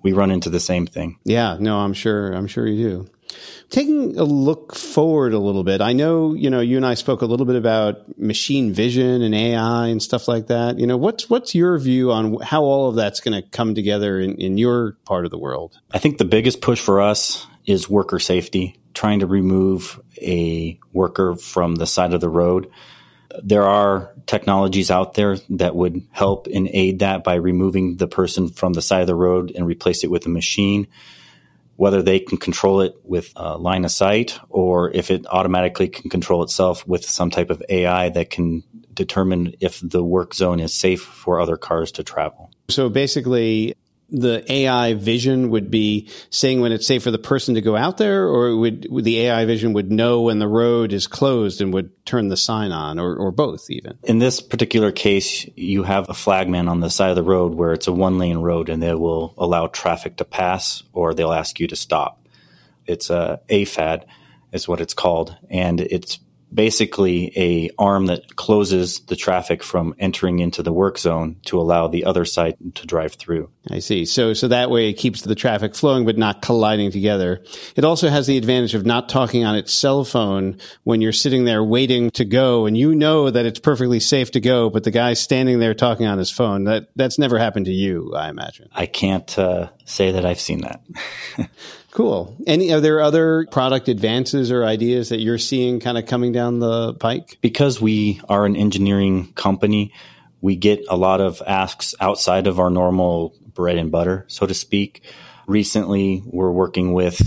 We 0.02 0.12
run 0.12 0.30
into 0.30 0.50
the 0.50 0.60
same 0.60 0.86
thing. 0.86 1.18
Yeah, 1.24 1.56
no, 1.60 1.78
I'm 1.78 1.92
sure. 1.92 2.32
I'm 2.32 2.46
sure 2.46 2.66
you 2.66 2.88
do. 2.88 3.10
Taking 3.70 4.18
a 4.18 4.24
look 4.24 4.74
forward 4.76 5.32
a 5.32 5.38
little 5.38 5.64
bit, 5.64 5.80
I 5.80 5.92
know, 5.92 6.34
you 6.34 6.50
know, 6.50 6.60
you 6.60 6.76
and 6.76 6.86
I 6.86 6.94
spoke 6.94 7.22
a 7.22 7.26
little 7.26 7.46
bit 7.46 7.56
about 7.56 8.18
machine 8.18 8.72
vision 8.72 9.22
and 9.22 9.34
AI 9.34 9.88
and 9.88 10.00
stuff 10.02 10.28
like 10.28 10.46
that. 10.46 10.78
You 10.78 10.86
know, 10.86 10.96
what's, 10.96 11.28
what's 11.28 11.54
your 11.54 11.76
view 11.78 12.12
on 12.12 12.40
how 12.40 12.62
all 12.62 12.88
of 12.88 12.94
that's 12.94 13.20
going 13.20 13.40
to 13.40 13.48
come 13.48 13.74
together 13.74 14.20
in, 14.20 14.36
in 14.36 14.56
your 14.56 14.92
part 15.04 15.24
of 15.24 15.30
the 15.30 15.38
world? 15.38 15.78
I 15.90 15.98
think 15.98 16.18
the 16.18 16.24
biggest 16.24 16.60
push 16.60 16.80
for 16.80 17.00
us 17.00 17.46
is 17.66 17.90
worker 17.90 18.20
safety, 18.20 18.78
trying 18.94 19.20
to 19.20 19.26
remove 19.26 20.00
a 20.22 20.78
worker 20.92 21.34
from 21.34 21.74
the 21.74 21.86
side 21.86 22.14
of 22.14 22.20
the 22.20 22.28
road. 22.28 22.70
There 23.42 23.64
are 23.64 24.12
technologies 24.26 24.90
out 24.90 25.14
there 25.14 25.36
that 25.50 25.74
would 25.74 26.02
help 26.12 26.46
and 26.46 26.68
aid 26.72 27.00
that 27.00 27.24
by 27.24 27.34
removing 27.34 27.96
the 27.96 28.06
person 28.06 28.48
from 28.48 28.72
the 28.72 28.82
side 28.82 29.00
of 29.00 29.06
the 29.06 29.14
road 29.14 29.52
and 29.54 29.66
replace 29.66 30.04
it 30.04 30.10
with 30.10 30.24
a 30.26 30.30
machine 30.30 30.86
whether 31.76 32.02
they 32.02 32.18
can 32.18 32.38
control 32.38 32.80
it 32.80 32.94
with 33.04 33.32
a 33.36 33.56
line 33.56 33.84
of 33.84 33.90
sight 33.90 34.38
or 34.48 34.90
if 34.92 35.10
it 35.10 35.26
automatically 35.28 35.88
can 35.88 36.10
control 36.10 36.42
itself 36.42 36.86
with 36.86 37.04
some 37.04 37.30
type 37.30 37.50
of 37.50 37.62
AI 37.68 38.08
that 38.08 38.30
can 38.30 38.62
determine 38.92 39.54
if 39.60 39.80
the 39.82 40.02
work 40.02 40.34
zone 40.34 40.58
is 40.58 40.72
safe 40.74 41.02
for 41.02 41.38
other 41.38 41.56
cars 41.56 41.92
to 41.92 42.02
travel. 42.02 42.50
So 42.68 42.88
basically, 42.88 43.74
the 44.08 44.44
AI 44.50 44.94
vision 44.94 45.50
would 45.50 45.70
be 45.70 46.08
saying 46.30 46.60
when 46.60 46.72
it's 46.72 46.86
safe 46.86 47.02
for 47.02 47.10
the 47.10 47.18
person 47.18 47.54
to 47.54 47.60
go 47.60 47.76
out 47.76 47.96
there, 47.96 48.26
or 48.26 48.56
would, 48.56 48.86
would, 48.88 49.04
the 49.04 49.20
AI 49.22 49.44
vision 49.46 49.72
would 49.72 49.90
know 49.90 50.22
when 50.22 50.38
the 50.38 50.48
road 50.48 50.92
is 50.92 51.06
closed 51.06 51.60
and 51.60 51.74
would 51.74 51.90
turn 52.06 52.28
the 52.28 52.36
sign 52.36 52.70
on, 52.70 52.98
or, 52.98 53.16
or 53.16 53.32
both 53.32 53.68
even? 53.68 53.98
In 54.04 54.18
this 54.18 54.40
particular 54.40 54.92
case, 54.92 55.48
you 55.56 55.82
have 55.82 56.08
a 56.08 56.14
flagman 56.14 56.68
on 56.68 56.80
the 56.80 56.90
side 56.90 57.10
of 57.10 57.16
the 57.16 57.22
road 57.22 57.54
where 57.54 57.72
it's 57.72 57.88
a 57.88 57.92
one 57.92 58.18
lane 58.18 58.38
road 58.38 58.68
and 58.68 58.82
they 58.82 58.94
will 58.94 59.34
allow 59.38 59.66
traffic 59.66 60.16
to 60.16 60.24
pass 60.24 60.82
or 60.92 61.12
they'll 61.12 61.32
ask 61.32 61.58
you 61.58 61.66
to 61.66 61.76
stop. 61.76 62.26
It's 62.86 63.10
a 63.10 63.40
AFAD 63.48 64.04
is 64.52 64.68
what 64.68 64.80
it's 64.80 64.94
called, 64.94 65.36
and 65.50 65.80
it's 65.80 66.20
basically 66.52 67.32
a 67.36 67.70
arm 67.78 68.06
that 68.06 68.36
closes 68.36 69.00
the 69.00 69.16
traffic 69.16 69.62
from 69.62 69.94
entering 69.98 70.38
into 70.38 70.62
the 70.62 70.72
work 70.72 70.98
zone 70.98 71.36
to 71.44 71.60
allow 71.60 71.88
the 71.88 72.04
other 72.04 72.24
side 72.24 72.56
to 72.74 72.86
drive 72.86 73.14
through. 73.14 73.50
I 73.70 73.80
see. 73.80 74.04
So 74.04 74.32
so 74.32 74.48
that 74.48 74.70
way 74.70 74.88
it 74.88 74.94
keeps 74.94 75.22
the 75.22 75.34
traffic 75.34 75.74
flowing 75.74 76.04
but 76.04 76.16
not 76.16 76.42
colliding 76.42 76.92
together. 76.92 77.42
It 77.74 77.84
also 77.84 78.08
has 78.08 78.26
the 78.26 78.36
advantage 78.36 78.74
of 78.74 78.86
not 78.86 79.08
talking 79.08 79.44
on 79.44 79.56
its 79.56 79.72
cell 79.72 80.04
phone 80.04 80.58
when 80.84 81.00
you're 81.00 81.12
sitting 81.12 81.44
there 81.44 81.64
waiting 81.64 82.10
to 82.12 82.24
go 82.24 82.66
and 82.66 82.76
you 82.76 82.94
know 82.94 83.28
that 83.30 83.44
it's 83.44 83.58
perfectly 83.58 84.00
safe 84.00 84.30
to 84.32 84.40
go 84.40 84.70
but 84.70 84.84
the 84.84 84.90
guy's 84.90 85.20
standing 85.20 85.58
there 85.58 85.74
talking 85.74 86.06
on 86.06 86.18
his 86.18 86.30
phone. 86.30 86.64
That 86.64 86.88
that's 86.94 87.18
never 87.18 87.38
happened 87.38 87.66
to 87.66 87.72
you, 87.72 88.14
I 88.14 88.28
imagine. 88.28 88.68
I 88.72 88.86
can't 88.86 89.36
uh, 89.38 89.70
say 89.84 90.12
that 90.12 90.24
I've 90.24 90.40
seen 90.40 90.60
that. 90.60 90.80
Cool. 91.96 92.36
Any 92.46 92.74
are 92.74 92.80
there 92.82 93.00
other 93.00 93.46
product 93.50 93.88
advances 93.88 94.52
or 94.52 94.66
ideas 94.66 95.08
that 95.08 95.20
you're 95.20 95.38
seeing 95.38 95.80
kind 95.80 95.96
of 95.96 96.04
coming 96.04 96.30
down 96.30 96.58
the 96.58 96.92
pike? 96.92 97.38
Because 97.40 97.80
we 97.80 98.20
are 98.28 98.44
an 98.44 98.54
engineering 98.54 99.32
company, 99.32 99.94
we 100.40 100.56
get 100.56 100.84
a 100.88 100.96
lot 100.96 101.20
of 101.20 101.42
asks 101.46 101.94
outside 102.00 102.46
of 102.46 102.60
our 102.60 102.70
normal 102.70 103.34
bread 103.54 103.78
and 103.78 103.90
butter, 103.90 104.24
so 104.28 104.46
to 104.46 104.54
speak. 104.54 105.02
Recently, 105.46 106.22
we're 106.26 106.50
working 106.50 106.92
with 106.92 107.20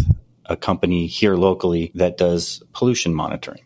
a 0.46 0.56
company 0.56 1.08
here 1.08 1.36
locally 1.36 1.92
that 1.96 2.18
does 2.18 2.64
pollution 2.74 3.14
monitoring. 3.14 3.62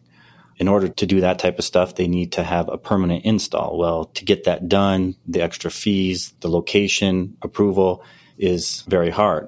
In 0.57 0.67
order 0.67 0.87
to 0.87 1.05
do 1.05 1.21
that 1.21 1.39
type 1.39 1.57
of 1.57 1.65
stuff, 1.65 1.95
they 1.95 2.07
need 2.07 2.33
to 2.33 2.43
have 2.43 2.69
a 2.69 2.77
permanent 2.77 3.25
install. 3.25 3.77
Well, 3.77 4.05
to 4.05 4.25
get 4.25 4.43
that 4.43 4.69
done, 4.69 5.15
the 5.27 5.41
extra 5.41 5.71
fees, 5.71 6.33
the 6.41 6.49
location 6.49 7.35
approval 7.41 8.03
is 8.37 8.83
very 8.87 9.09
hard. 9.09 9.47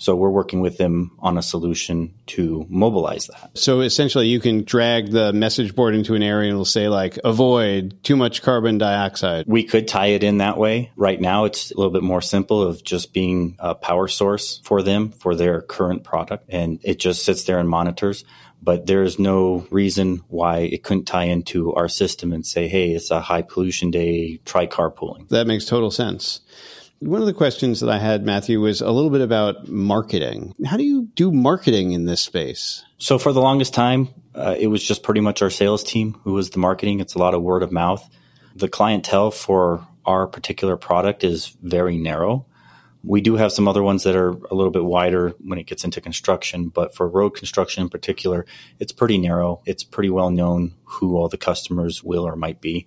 So 0.00 0.16
we're 0.16 0.30
working 0.30 0.62
with 0.62 0.78
them 0.78 1.12
on 1.18 1.36
a 1.36 1.42
solution 1.42 2.14
to 2.28 2.66
mobilize 2.70 3.26
that. 3.26 3.50
So 3.54 3.80
essentially, 3.80 4.28
you 4.28 4.40
can 4.40 4.64
drag 4.64 5.10
the 5.10 5.30
message 5.34 5.74
board 5.74 5.94
into 5.94 6.14
an 6.14 6.22
area 6.22 6.48
and 6.48 6.54
it'll 6.54 6.64
say, 6.64 6.88
like, 6.88 7.18
avoid 7.22 8.02
too 8.02 8.16
much 8.16 8.40
carbon 8.40 8.78
dioxide. 8.78 9.44
We 9.46 9.62
could 9.62 9.86
tie 9.86 10.06
it 10.06 10.24
in 10.24 10.38
that 10.38 10.56
way. 10.56 10.90
Right 10.96 11.20
now, 11.20 11.44
it's 11.44 11.70
a 11.70 11.76
little 11.76 11.92
bit 11.92 12.02
more 12.02 12.22
simple 12.22 12.62
of 12.62 12.82
just 12.82 13.12
being 13.12 13.56
a 13.58 13.74
power 13.74 14.08
source 14.08 14.62
for 14.64 14.80
them 14.80 15.12
for 15.12 15.34
their 15.34 15.60
current 15.60 16.02
product. 16.02 16.46
And 16.48 16.80
it 16.82 16.98
just 16.98 17.22
sits 17.22 17.44
there 17.44 17.58
and 17.58 17.68
monitors 17.68 18.24
but 18.62 18.86
there's 18.86 19.18
no 19.18 19.66
reason 19.70 20.22
why 20.28 20.58
it 20.58 20.82
couldn't 20.82 21.06
tie 21.06 21.24
into 21.24 21.72
our 21.74 21.88
system 21.88 22.32
and 22.32 22.44
say, 22.44 22.68
hey, 22.68 22.90
it's 22.90 23.10
a 23.10 23.20
high 23.20 23.42
pollution 23.42 23.90
day, 23.90 24.38
try 24.44 24.66
carpooling. 24.66 25.28
That 25.30 25.46
makes 25.46 25.64
total 25.64 25.90
sense. 25.90 26.40
One 27.00 27.22
of 27.22 27.26
the 27.26 27.32
questions 27.32 27.80
that 27.80 27.88
I 27.88 27.98
had, 27.98 28.26
Matthew, 28.26 28.60
was 28.60 28.82
a 28.82 28.90
little 28.90 29.08
bit 29.08 29.22
about 29.22 29.68
marketing. 29.68 30.54
How 30.66 30.76
do 30.76 30.84
you 30.84 31.08
do 31.14 31.32
marketing 31.32 31.92
in 31.92 32.04
this 32.04 32.20
space? 32.20 32.84
So, 32.98 33.18
for 33.18 33.32
the 33.32 33.40
longest 33.40 33.72
time, 33.72 34.08
uh, 34.34 34.54
it 34.58 34.66
was 34.66 34.84
just 34.84 35.02
pretty 35.02 35.22
much 35.22 35.40
our 35.40 35.48
sales 35.48 35.82
team 35.82 36.20
who 36.24 36.34
was 36.34 36.50
the 36.50 36.58
marketing. 36.58 37.00
It's 37.00 37.14
a 37.14 37.18
lot 37.18 37.32
of 37.32 37.40
word 37.40 37.62
of 37.62 37.72
mouth. 37.72 38.06
The 38.54 38.68
clientele 38.68 39.30
for 39.30 39.88
our 40.04 40.26
particular 40.26 40.76
product 40.76 41.24
is 41.24 41.56
very 41.62 41.96
narrow. 41.96 42.44
We 43.02 43.22
do 43.22 43.36
have 43.36 43.50
some 43.50 43.66
other 43.66 43.82
ones 43.82 44.02
that 44.02 44.14
are 44.14 44.32
a 44.32 44.54
little 44.54 44.70
bit 44.70 44.84
wider 44.84 45.30
when 45.42 45.58
it 45.58 45.66
gets 45.66 45.84
into 45.84 46.02
construction, 46.02 46.68
but 46.68 46.94
for 46.94 47.08
road 47.08 47.30
construction 47.30 47.82
in 47.82 47.88
particular, 47.88 48.44
it's 48.78 48.92
pretty 48.92 49.16
narrow. 49.16 49.62
It's 49.64 49.84
pretty 49.84 50.10
well 50.10 50.30
known 50.30 50.74
who 50.84 51.16
all 51.16 51.30
the 51.30 51.38
customers 51.38 52.04
will 52.04 52.26
or 52.28 52.36
might 52.36 52.60
be. 52.60 52.86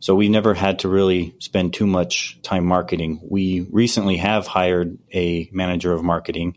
So 0.00 0.14
we 0.14 0.28
never 0.28 0.54
had 0.54 0.80
to 0.80 0.88
really 0.88 1.34
spend 1.38 1.72
too 1.72 1.86
much 1.86 2.38
time 2.42 2.66
marketing. 2.66 3.20
We 3.28 3.66
recently 3.70 4.18
have 4.18 4.46
hired 4.46 4.98
a 5.12 5.48
manager 5.52 5.92
of 5.92 6.02
marketing. 6.02 6.56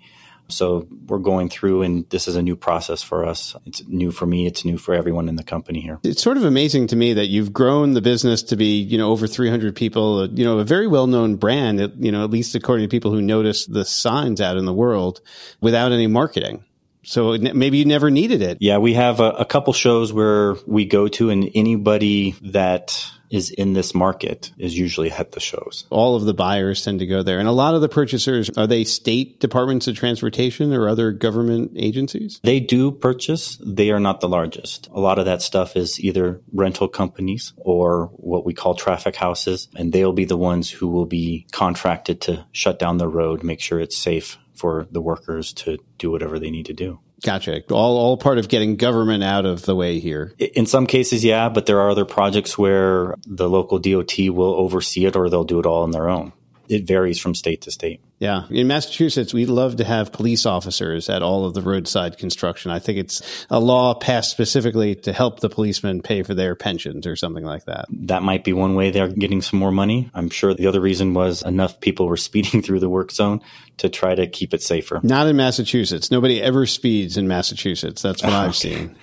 So 0.50 0.88
we're 1.08 1.20
going 1.20 1.50
through, 1.50 1.82
and 1.82 2.10
this 2.10 2.28
is 2.28 2.36
a 2.36 2.42
new 2.42 2.56
process 2.56 3.04
for 3.04 3.26
us. 3.26 3.56
It's 3.66 3.86
new 3.88 4.12
for 4.12 4.26
me. 4.26 4.48
It's 4.48 4.64
new 4.64 4.78
for 4.78 4.94
everyone 4.94 5.28
in 5.28 5.36
the 5.36 5.44
company 5.44 5.82
here. 5.82 6.00
It's 6.04 6.22
sort 6.22 6.38
of 6.38 6.46
amazing 6.46 6.88
to 6.88 6.96
me 6.96 7.14
that 7.14 7.28
you've 7.28 7.52
grown 7.52 7.94
the 7.94 8.02
business 8.02 8.44
to 8.44 8.56
be, 8.56 8.80
you 8.82 8.98
know, 8.98 9.12
over 9.12 9.28
300 9.28 9.76
people, 9.76 10.20
uh, 10.20 10.28
you 10.28 10.46
know, 10.46 10.60
a 10.60 10.64
very 10.64 10.88
well 10.88 11.08
known 11.08 11.36
brand, 11.36 11.80
you 12.00 12.12
know, 12.12 12.24
at 12.24 12.30
least 12.30 12.56
according 12.56 12.86
to 12.86 12.90
people 12.90 13.12
who 13.12 13.22
notice 13.22 13.66
the 13.66 13.84
signs 13.84 14.40
out 14.40 14.58
in 14.58 14.66
the 14.66 14.74
world 14.74 15.22
without 15.60 15.92
any 15.92 16.08
marketing. 16.08 16.64
So 17.08 17.38
maybe 17.38 17.78
you 17.78 17.86
never 17.86 18.12
needed 18.12 18.42
it. 18.42 18.58
Yeah, 18.60 18.80
we 18.80 18.94
have 18.96 19.22
a, 19.22 19.30
a 19.30 19.46
couple 19.46 19.72
shows 19.72 20.12
where 20.12 20.56
we 20.66 20.86
go 20.86 21.08
to, 21.08 21.30
and 21.30 21.50
anybody 21.56 22.36
that 22.42 23.10
is 23.30 23.50
in 23.50 23.74
this 23.74 23.94
market 23.94 24.52
is 24.58 24.78
usually 24.78 25.12
at 25.12 25.32
the 25.32 25.40
shows. 25.40 25.86
All 25.90 26.16
of 26.16 26.26
the 26.26 26.34
buyers 26.34 26.84
tend 26.84 27.00
to 27.00 27.06
go 27.06 27.24
there. 27.24 27.40
And 27.40 27.48
a 27.48 27.54
lot 27.54 27.76
of 27.76 27.82
the 27.82 27.90
purchasers, 27.90 28.50
are 28.58 28.68
they 28.68 28.84
state 28.84 29.40
departments 29.40 29.88
of 29.88 29.96
transportation 29.96 30.74
or 30.74 30.88
other 30.88 31.12
government 31.12 31.72
agencies? 31.76 32.40
They 32.44 32.60
do 32.60 32.92
purchase. 32.92 33.58
They 33.66 33.92
are 33.92 34.00
not 34.00 34.22
the 34.22 34.30
largest. 34.30 34.90
A 34.92 35.00
lot 35.00 35.20
of 35.20 35.26
that 35.26 35.42
stuff 35.42 35.76
is 35.76 36.00
either 36.00 36.42
rental 36.54 36.88
companies 36.88 37.54
or 37.58 38.08
what 38.14 38.46
we 38.46 38.54
call 38.54 38.76
traffic 38.76 39.16
houses. 39.16 39.68
And 39.76 39.92
they'll 39.92 40.14
be 40.14 40.26
the 40.26 40.38
ones 40.38 40.70
who 40.70 40.88
will 40.88 41.06
be 41.06 41.48
contracted 41.52 42.22
to 42.22 42.46
shut 42.52 42.80
down 42.80 42.98
the 42.98 43.08
road, 43.08 43.44
make 43.44 43.60
sure 43.60 43.80
it's 43.80 43.98
safe 43.98 44.38
for 44.58 44.88
the 44.92 45.02
workers 45.02 45.54
to 45.54 45.78
do 45.98 46.12
whatever 46.12 46.40
they 46.40 46.50
need 46.50 46.66
to 46.66 46.74
do. 46.74 47.00
Gotcha. 47.24 47.64
All 47.72 47.98
all 47.98 48.18
part 48.18 48.38
of 48.38 48.48
getting 48.48 48.76
government 48.76 49.24
out 49.24 49.46
of 49.46 49.64
the 49.64 49.76
way 49.76 50.00
here. 50.00 50.34
In 50.38 50.68
some 50.68 50.86
cases, 50.86 51.24
yeah, 51.24 51.50
but 51.50 51.66
there 51.66 51.80
are 51.80 51.90
other 51.90 52.06
projects 52.06 52.58
where 52.58 53.16
the 53.26 53.50
local 53.50 53.80
DOT 53.80 54.20
will 54.30 54.54
oversee 54.54 55.06
it 55.06 55.16
or 55.16 55.30
they'll 55.30 55.44
do 55.44 55.60
it 55.60 55.66
all 55.66 55.84
on 55.84 55.92
their 55.92 56.10
own 56.10 56.32
it 56.70 56.86
varies 56.86 57.20
from 57.20 57.36
state 57.36 57.62
to 57.62 57.72
state. 57.72 58.02
Yeah. 58.20 58.46
In 58.50 58.68
Massachusetts, 58.68 59.34
we 59.34 59.46
love 59.46 59.76
to 59.76 59.84
have 59.84 60.12
police 60.12 60.46
officers 60.48 61.08
at 61.08 61.22
all 61.22 61.46
of 61.46 61.54
the 61.54 61.62
roadside 61.62 62.18
construction. 62.18 62.72
I 62.72 62.80
think 62.80 62.98
it's 62.98 63.46
a 63.50 63.60
law 63.60 63.94
passed 63.94 64.32
specifically 64.32 64.96
to 64.96 65.14
help 65.14 65.40
the 65.40 65.50
policemen 65.50 66.02
pay 66.02 66.24
for 66.24 66.34
their 66.34 66.56
pensions 66.56 67.06
or 67.06 67.16
something 67.16 67.44
like 67.44 67.66
that. 67.66 67.86
That 67.90 68.24
might 68.24 68.44
be 68.44 68.54
one 68.54 68.74
way 68.74 68.90
they're 68.90 69.08
getting 69.08 69.44
some 69.44 69.60
more 69.60 69.72
money. 69.72 70.10
I'm 70.16 70.30
sure 70.30 70.54
the 70.56 70.68
other 70.68 70.82
reason 70.82 71.14
was 71.14 71.44
enough 71.44 71.80
people 71.80 72.08
were 72.08 72.18
speeding 72.28 72.64
through 72.64 72.80
the 72.80 72.90
work 72.90 73.12
zone 73.12 73.42
to 73.78 73.90
try 73.90 74.16
to 74.16 74.26
keep 74.26 74.54
it 74.54 74.64
safer. 74.64 75.00
Not 75.04 75.28
in 75.28 75.36
Massachusetts. 75.36 76.10
Nobody 76.10 76.42
ever 76.42 76.66
speeds 76.66 77.18
in 77.18 77.28
Massachusetts. 77.28 78.02
That's 78.02 78.24
what 78.24 78.34
I've 78.34 78.56
seen. 78.56 78.96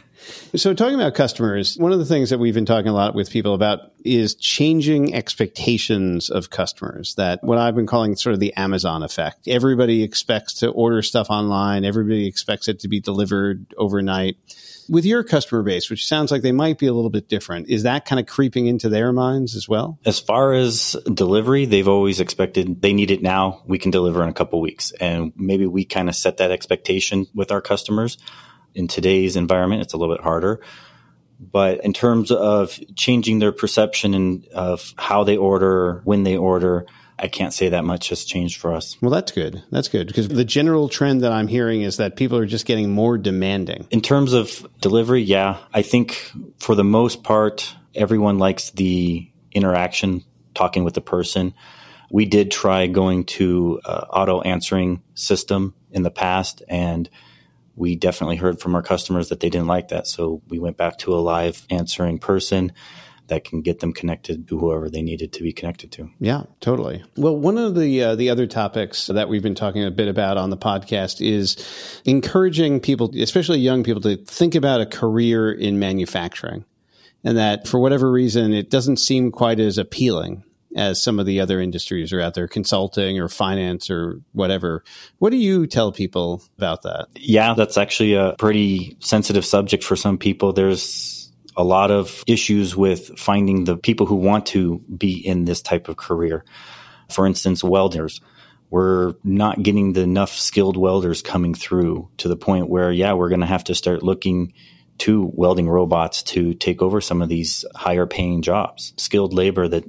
So, 0.55 0.73
talking 0.73 0.95
about 0.95 1.15
customers, 1.15 1.77
one 1.77 1.93
of 1.93 1.99
the 1.99 2.05
things 2.05 2.31
that 2.31 2.39
we've 2.39 2.55
been 2.55 2.65
talking 2.65 2.89
a 2.89 2.95
lot 2.95 3.15
with 3.15 3.31
people 3.31 3.55
about 3.55 3.93
is 4.05 4.35
changing 4.35 5.15
expectations 5.15 6.31
of 6.31 6.51
customers. 6.51 7.15
That 7.17 7.43
what 7.43 7.59
I've 7.59 7.75
been 7.75 7.87
calling 7.87 8.15
sort 8.15 8.35
of 8.35 8.41
the 8.41 8.55
Amazon 8.55 9.03
effect. 9.03 9.49
Everybody 9.49 10.03
expects 10.03 10.55
to 10.55 10.69
order 10.69 11.03
stuff 11.03 11.29
online, 11.31 11.85
everybody 11.85 12.27
expects 12.27 12.69
it 12.69 12.81
to 12.81 12.89
be 12.89 13.01
delivered 13.01 13.75
overnight. 13.77 14.37
With 14.89 15.07
your 15.07 15.25
customer 15.25 15.63
base, 15.63 15.89
which 15.89 16.07
sounds 16.07 16.31
like 16.31 16.43
they 16.43 16.53
might 16.53 16.79
be 16.79 16.87
a 16.87 16.93
little 16.93 17.11
bit 17.11 17.27
different, 17.27 17.71
is 17.71 17.85
that 17.85 18.05
kind 18.05 18.21
of 18.21 18.27
creeping 18.27 18.67
into 18.67 18.91
their 18.91 19.13
minds 19.13 19.57
as 19.57 19.67
well? 19.67 19.99
As 20.05 20.21
far 20.21 20.53
as 20.53 20.95
delivery, 21.13 21.65
they've 21.65 21.89
always 21.89 22.21
expected 22.21 22.83
they 22.83 22.93
need 22.93 23.11
it 23.11 23.23
now. 23.23 23.63
We 23.67 23.79
can 23.79 23.91
deliver 23.91 24.23
in 24.23 24.29
a 24.29 24.35
couple 24.35 24.61
weeks. 24.61 24.93
And 25.01 25.33
maybe 25.37 25.67
we 25.67 25.87
kind 25.87 26.11
of 26.11 26.15
set 26.15 26.37
that 26.37 26.51
expectation 26.51 27.27
with 27.35 27.51
our 27.51 27.63
customers 27.63 28.19
in 28.75 28.89
today's 28.89 29.37
environment, 29.37 29.83
it's 29.83 29.95
a 29.95 29.97
little 29.97 30.15
bit 30.15 30.23
harder. 30.23 30.61
But 31.41 31.85
in 31.85 31.93
terms 31.93 32.31
of 32.31 32.79
changing 32.95 33.39
their 33.39 33.53
perception 33.53 34.15
and 34.15 34.47
of 34.49 34.95
how 34.97 35.25
they 35.25 35.37
order, 35.37 36.01
when 36.05 36.23
they 36.23 36.37
order, 36.37 36.87
I 37.19 37.29
can't 37.29 37.53
say 37.53 37.71
that 37.71 37.85
much 37.85 38.09
has 38.09 38.25
changed 38.25 38.61
for 38.61 38.73
us. 38.73 38.97
Well, 39.01 39.11
that's 39.11 39.33
good. 39.33 39.63
That's 39.71 39.89
good 39.89 40.07
because 40.07 40.29
the 40.29 40.45
general 40.45 40.89
trend 40.89 41.23
that 41.23 41.33
I'm 41.33 41.49
hearing 41.49 41.83
is 41.83 41.99
that 41.99 42.17
people 42.17 42.39
are 42.39 42.47
just 42.47 42.67
getting 42.67 42.91
more 42.91 43.19
demanding. 43.19 43.87
In 43.91 44.01
terms 44.01 44.33
of 44.33 44.67
delivery, 44.81 45.23
yeah, 45.23 45.59
I 45.73 45.83
think 45.83 46.31
for 46.59 46.75
the 46.75 46.85
most 46.85 47.23
part, 47.23 47.75
everyone 47.95 48.39
likes 48.39 48.71
the 48.71 49.31
interaction, 49.53 50.25
talking 50.55 50.83
with 50.83 50.95
the 50.95 51.01
person. 51.01 51.55
We 52.11 52.27
did 52.27 52.51
try 52.51 52.87
going 52.89 53.25
to 53.25 53.81
uh, 53.85 54.07
auto 54.11 54.41
answering 54.41 55.03
system 55.15 55.75
in 55.91 56.03
the 56.03 56.11
past 56.11 56.63
and 56.69 57.09
we 57.77 57.97
definitely 57.97 58.37
heard 58.37 58.61
from 58.61 58.75
our 58.75 58.83
customers 58.83 59.29
that 59.29 59.41
they 59.41 59.51
didn't 59.51 59.67
like 59.67 59.89
that. 59.89 60.07
So 60.07 60.43
we 60.49 60.59
went 60.59 60.77
back 60.77 60.99
to 60.99 61.15
a 61.15 61.19
live 61.19 61.67
answering 61.71 62.19
person 62.19 62.73
that 63.29 63.45
can 63.45 63.63
get 63.63 63.81
them 63.81 63.93
connected 63.93 64.47
to 64.49 64.59
whoever 64.59 64.91
they 64.91 65.03
needed 65.03 65.33
to 65.33 65.43
be 65.43 65.53
connected 65.53 65.91
to. 65.93 66.11
Yeah, 66.21 66.43
totally. 66.61 67.03
Well, 67.17 67.37
one 67.37 67.57
of 67.57 67.75
the 67.75 68.03
uh, 68.03 68.15
the 68.17 68.31
other 68.31 68.47
topics 68.47 69.07
that 69.07 69.29
we've 69.29 69.43
been 69.43 69.55
talking 69.55 69.85
a 69.85 69.91
bit 69.91 70.09
about 70.09 70.37
on 70.37 70.51
the 70.51 70.57
podcast 70.57 71.27
is 71.27 71.57
encouraging 72.05 72.81
people, 72.81 73.11
especially 73.19 73.61
young 73.61 73.83
people, 73.83 74.03
to 74.03 74.17
think 74.17 74.55
about 74.55 74.81
a 74.81 74.87
career 74.87 75.51
in 75.51 75.79
manufacturing, 75.79 76.65
and 77.23 77.39
that 77.39 77.67
for 77.67 77.81
whatever 77.81 78.11
reason 78.11 78.53
it 78.53 78.71
doesn't 78.71 78.99
seem 78.99 79.33
quite 79.33 79.59
as 79.59 79.79
appealing 79.79 80.45
as 80.75 81.03
some 81.03 81.19
of 81.19 81.27
the 81.27 81.41
other 81.41 81.61
industries 81.61 82.13
are 82.13 82.21
out 82.21 82.35
there, 82.35 82.49
consulting 82.49 83.19
or 83.19 83.29
finance 83.29 83.91
or 83.91 84.21
whatever. 84.33 84.83
What 85.19 85.31
do 85.31 85.37
you 85.37 85.67
tell 85.67 85.93
people 85.93 86.43
about 86.57 86.83
that? 86.83 87.07
Yeah, 87.15 87.55
that's 87.55 87.79
actually 87.79 88.15
a 88.15 88.35
pretty 88.39 88.97
sensitive 89.01 89.45
subject 89.45 89.85
for 89.85 89.97
some 89.97 90.19
people. 90.19 90.53
There's 90.53 91.33
a 91.57 91.65
lot 91.65 91.91
of 91.91 92.25
issues 92.27 92.77
with 92.77 93.19
finding 93.19 93.65
the 93.65 93.77
people 93.77 94.07
who 94.07 94.17
want 94.17 94.47
to 94.47 94.79
be 94.97 95.25
in 95.25 95.45
this 95.45 95.63
type 95.63 95.89
of 95.89 95.97
career. 95.97 96.45
For 97.11 97.27
instance, 97.27 97.63
welders. 97.63 98.21
We're 98.71 99.15
not 99.23 99.63
getting 99.63 99.93
the 99.93 100.01
enough 100.01 100.33
skilled 100.33 100.77
welders 100.77 101.23
coming 101.23 101.55
through 101.55 102.09
to 102.17 102.29
the 102.29 102.37
point 102.37 102.69
where, 102.69 102.91
yeah, 102.91 103.13
we're 103.13 103.29
going 103.29 103.41
to 103.41 103.47
have 103.47 103.65
to 103.65 103.75
start 103.75 104.03
looking 104.03 104.53
to 104.99 105.31
welding 105.35 105.69
robots 105.69 106.23
to 106.23 106.55
take 106.55 106.83
over 106.83 107.01
some 107.01 107.23
of 107.23 107.29
these 107.29 107.65
higher 107.77 108.07
paying 108.07 108.43
jobs, 108.43 108.93
skilled 108.97 109.33
labor 109.33 109.69
that 109.69 109.85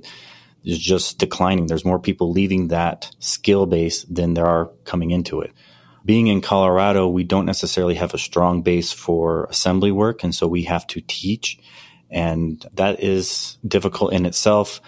is 0.66 0.80
just 0.80 1.20
declining. 1.20 1.68
There's 1.68 1.86
more 1.86 2.00
people 2.00 2.32
leaving 2.32 2.70
that 2.70 3.10
skill 3.20 3.66
base 3.66 4.04
than 4.04 4.34
there 4.34 4.48
are 4.48 4.72
coming 4.84 5.12
into 5.12 5.42
it. 5.42 5.52
Being 6.04 6.28
in 6.28 6.42
Colorado, 6.42 7.08
we 7.08 7.24
don't 7.24 7.46
necessarily 7.46 7.96
have 7.96 8.14
a 8.14 8.20
strong 8.20 8.62
base 8.62 8.92
for 8.92 9.46
assembly 9.46 9.92
work, 9.92 10.24
and 10.24 10.36
so 10.36 10.48
we 10.48 10.64
have 10.64 10.86
to 10.88 11.02
teach, 11.02 11.58
and 12.12 12.64
that 12.74 13.02
is 13.02 13.58
difficult 13.68 14.14
in 14.14 14.26
itself. 14.26 14.82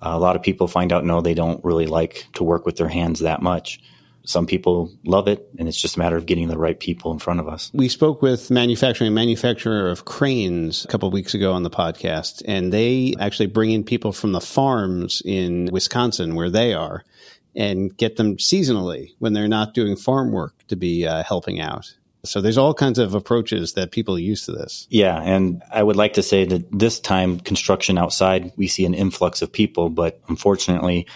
A 0.00 0.18
lot 0.18 0.36
of 0.36 0.42
people 0.42 0.68
find 0.68 0.92
out 0.92 1.04
no, 1.04 1.20
they 1.20 1.34
don't 1.34 1.64
really 1.64 1.86
like 1.86 2.26
to 2.34 2.44
work 2.44 2.64
with 2.64 2.76
their 2.76 2.88
hands 2.88 3.20
that 3.20 3.42
much 3.42 3.80
some 4.24 4.46
people 4.46 4.90
love 5.04 5.28
it, 5.28 5.48
and 5.58 5.68
it's 5.68 5.80
just 5.80 5.96
a 5.96 5.98
matter 5.98 6.16
of 6.16 6.26
getting 6.26 6.48
the 6.48 6.58
right 6.58 6.78
people 6.78 7.12
in 7.12 7.18
front 7.18 7.40
of 7.40 7.48
us. 7.48 7.70
We 7.74 7.88
spoke 7.88 8.22
with 8.22 8.50
manufacturing 8.50 9.12
manufacturer 9.12 9.90
of 9.90 10.04
cranes 10.04 10.84
a 10.84 10.88
couple 10.88 11.06
of 11.06 11.12
weeks 11.12 11.34
ago 11.34 11.52
on 11.52 11.62
the 11.62 11.70
podcast, 11.70 12.42
and 12.46 12.72
they 12.72 13.14
actually 13.20 13.46
bring 13.46 13.70
in 13.70 13.84
people 13.84 14.12
from 14.12 14.32
the 14.32 14.40
farms 14.40 15.22
in 15.24 15.68
Wisconsin 15.70 16.34
where 16.34 16.50
they 16.50 16.72
are 16.72 17.04
and 17.54 17.96
get 17.96 18.16
them 18.16 18.36
seasonally 18.36 19.14
when 19.18 19.32
they're 19.32 19.46
not 19.46 19.74
doing 19.74 19.94
farm 19.94 20.32
work 20.32 20.54
to 20.68 20.76
be 20.76 21.06
uh, 21.06 21.22
helping 21.22 21.60
out. 21.60 21.94
So 22.24 22.40
there's 22.40 22.58
all 22.58 22.72
kinds 22.72 22.98
of 22.98 23.14
approaches 23.14 23.74
that 23.74 23.90
people 23.90 24.18
use 24.18 24.46
to 24.46 24.52
this. 24.52 24.86
Yeah, 24.88 25.20
and 25.20 25.62
I 25.70 25.82
would 25.82 25.96
like 25.96 26.14
to 26.14 26.22
say 26.22 26.46
that 26.46 26.66
this 26.72 26.98
time 26.98 27.38
construction 27.38 27.98
outside 27.98 28.52
we 28.56 28.66
see 28.66 28.86
an 28.86 28.94
influx 28.94 29.42
of 29.42 29.52
people, 29.52 29.90
but 29.90 30.18
unfortunately 30.28 31.06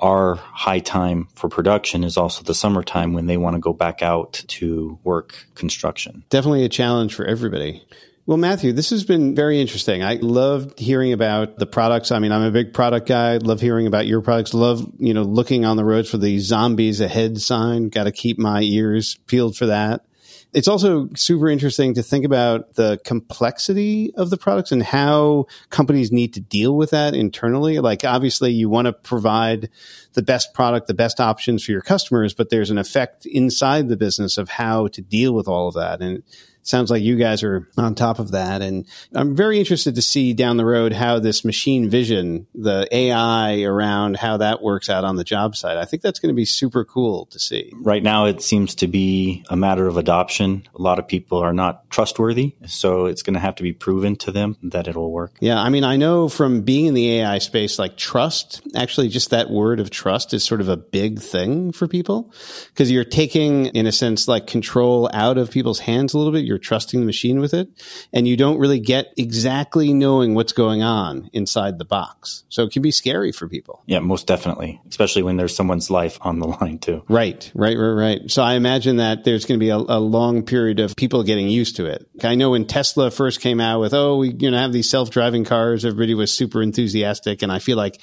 our 0.00 0.36
high 0.36 0.80
time 0.80 1.28
for 1.34 1.48
production 1.48 2.02
is 2.04 2.16
also 2.16 2.42
the 2.42 2.54
summertime 2.54 3.12
when 3.12 3.26
they 3.26 3.36
want 3.36 3.54
to 3.54 3.60
go 3.60 3.72
back 3.72 4.02
out 4.02 4.44
to 4.48 4.98
work 5.04 5.46
construction. 5.54 6.24
Definitely 6.30 6.64
a 6.64 6.68
challenge 6.68 7.14
for 7.14 7.24
everybody. 7.24 7.86
Well, 8.26 8.38
Matthew, 8.38 8.72
this 8.72 8.90
has 8.90 9.02
been 9.04 9.34
very 9.34 9.60
interesting. 9.60 10.02
I 10.02 10.14
loved 10.14 10.78
hearing 10.78 11.12
about 11.12 11.58
the 11.58 11.66
products. 11.66 12.12
I 12.12 12.18
mean, 12.18 12.32
I'm 12.32 12.42
a 12.42 12.50
big 12.50 12.72
product 12.72 13.08
guy. 13.08 13.38
Love 13.38 13.60
hearing 13.60 13.86
about 13.86 14.06
your 14.06 14.20
products. 14.20 14.54
Love, 14.54 14.86
you 14.98 15.14
know, 15.14 15.22
looking 15.22 15.64
on 15.64 15.76
the 15.76 15.84
roads 15.84 16.10
for 16.10 16.18
the 16.18 16.38
zombies 16.38 17.00
ahead 17.00 17.40
sign. 17.40 17.88
Got 17.88 18.04
to 18.04 18.12
keep 18.12 18.38
my 18.38 18.60
ears 18.60 19.18
peeled 19.26 19.56
for 19.56 19.66
that. 19.66 20.04
It's 20.52 20.66
also 20.66 21.08
super 21.14 21.48
interesting 21.48 21.94
to 21.94 22.02
think 22.02 22.24
about 22.24 22.74
the 22.74 23.00
complexity 23.04 24.12
of 24.16 24.30
the 24.30 24.36
products 24.36 24.72
and 24.72 24.82
how 24.82 25.46
companies 25.70 26.10
need 26.10 26.34
to 26.34 26.40
deal 26.40 26.76
with 26.76 26.90
that 26.90 27.14
internally. 27.14 27.78
Like, 27.78 28.04
obviously, 28.04 28.50
you 28.50 28.68
want 28.68 28.86
to 28.86 28.92
provide 28.92 29.70
the 30.14 30.22
best 30.22 30.52
product, 30.52 30.88
the 30.88 30.94
best 30.94 31.20
options 31.20 31.64
for 31.64 31.70
your 31.70 31.82
customers, 31.82 32.34
but 32.34 32.50
there's 32.50 32.70
an 32.70 32.78
effect 32.78 33.26
inside 33.26 33.88
the 33.88 33.96
business 33.96 34.38
of 34.38 34.48
how 34.48 34.88
to 34.88 35.00
deal 35.00 35.32
with 35.34 35.46
all 35.46 35.68
of 35.68 35.74
that. 35.74 36.00
And 36.00 36.24
sounds 36.70 36.90
like 36.90 37.02
you 37.02 37.16
guys 37.16 37.42
are 37.42 37.68
on 37.76 37.94
top 37.94 38.18
of 38.18 38.32
that. 38.32 38.62
And 38.62 38.86
I'm 39.14 39.34
very 39.34 39.58
interested 39.58 39.96
to 39.96 40.02
see 40.02 40.32
down 40.32 40.56
the 40.56 40.64
road 40.64 40.92
how 40.92 41.18
this 41.18 41.44
machine 41.44 41.90
vision, 41.90 42.46
the 42.54 42.86
AI 42.90 43.62
around 43.62 44.16
how 44.16 44.36
that 44.38 44.62
works 44.62 44.88
out 44.88 45.04
on 45.04 45.16
the 45.16 45.24
job 45.24 45.56
site. 45.56 45.76
I 45.76 45.84
think 45.84 46.02
that's 46.02 46.20
going 46.20 46.32
to 46.32 46.36
be 46.36 46.44
super 46.44 46.84
cool 46.84 47.26
to 47.26 47.38
see. 47.38 47.72
Right 47.76 48.02
now, 48.02 48.26
it 48.26 48.42
seems 48.42 48.74
to 48.76 48.86
be 48.86 49.44
a 49.50 49.56
matter 49.56 49.86
of 49.86 49.96
adoption. 49.96 50.68
A 50.78 50.82
lot 50.82 50.98
of 50.98 51.08
people 51.08 51.38
are 51.38 51.52
not 51.52 51.90
trustworthy. 51.90 52.54
So 52.66 53.06
it's 53.06 53.22
going 53.22 53.34
to 53.34 53.40
have 53.40 53.56
to 53.56 53.62
be 53.62 53.72
proven 53.72 54.16
to 54.16 54.32
them 54.32 54.56
that 54.62 54.86
it'll 54.86 55.10
work. 55.10 55.32
Yeah. 55.40 55.60
I 55.60 55.68
mean, 55.68 55.84
I 55.84 55.96
know 55.96 56.28
from 56.28 56.62
being 56.62 56.86
in 56.86 56.94
the 56.94 57.20
AI 57.20 57.38
space, 57.38 57.78
like 57.78 57.96
trust, 57.96 58.62
actually, 58.76 59.08
just 59.08 59.30
that 59.30 59.50
word 59.50 59.80
of 59.80 59.90
trust 59.90 60.32
is 60.32 60.44
sort 60.44 60.60
of 60.60 60.68
a 60.68 60.76
big 60.76 61.18
thing 61.18 61.72
for 61.72 61.88
people 61.88 62.32
because 62.68 62.90
you're 62.90 63.04
taking, 63.04 63.66
in 63.66 63.86
a 63.86 63.92
sense, 63.92 64.28
like 64.28 64.46
control 64.46 65.10
out 65.12 65.36
of 65.36 65.50
people's 65.50 65.80
hands 65.80 66.14
a 66.14 66.18
little 66.18 66.32
bit 66.32 66.44
you're 66.44 66.59
trusting 66.62 67.00
the 67.00 67.06
machine 67.06 67.40
with 67.40 67.54
it, 67.54 67.68
and 68.12 68.26
you 68.28 68.36
don't 68.36 68.58
really 68.58 68.80
get 68.80 69.12
exactly 69.16 69.92
knowing 69.92 70.34
what's 70.34 70.52
going 70.52 70.82
on 70.82 71.30
inside 71.32 71.78
the 71.78 71.84
box. 71.84 72.44
So 72.48 72.62
it 72.64 72.72
can 72.72 72.82
be 72.82 72.90
scary 72.90 73.32
for 73.32 73.48
people. 73.48 73.82
Yeah, 73.86 74.00
most 74.00 74.26
definitely, 74.26 74.80
especially 74.88 75.22
when 75.22 75.36
there's 75.36 75.54
someone's 75.54 75.90
life 75.90 76.18
on 76.20 76.38
the 76.38 76.46
line 76.60 76.78
too. 76.78 77.02
Right, 77.08 77.50
right, 77.54 77.76
right, 77.76 77.92
right. 77.92 78.30
So 78.30 78.42
I 78.42 78.54
imagine 78.54 78.96
that 78.96 79.24
there's 79.24 79.44
going 79.44 79.58
to 79.58 79.64
be 79.64 79.70
a, 79.70 79.76
a 79.76 80.00
long 80.00 80.44
period 80.44 80.80
of 80.80 80.96
people 80.96 81.22
getting 81.22 81.48
used 81.48 81.76
to 81.76 81.86
it. 81.86 82.06
I 82.22 82.34
know 82.34 82.50
when 82.50 82.66
Tesla 82.66 83.10
first 83.10 83.40
came 83.40 83.60
out 83.60 83.80
with, 83.80 83.94
oh, 83.94 84.18
we 84.18 84.32
you 84.32 84.50
know 84.50 84.58
have 84.58 84.72
these 84.72 84.88
self 84.88 85.10
driving 85.10 85.44
cars, 85.44 85.84
everybody 85.84 86.14
was 86.14 86.32
super 86.32 86.62
enthusiastic, 86.62 87.42
and 87.42 87.50
I 87.50 87.58
feel 87.58 87.76
like 87.76 88.00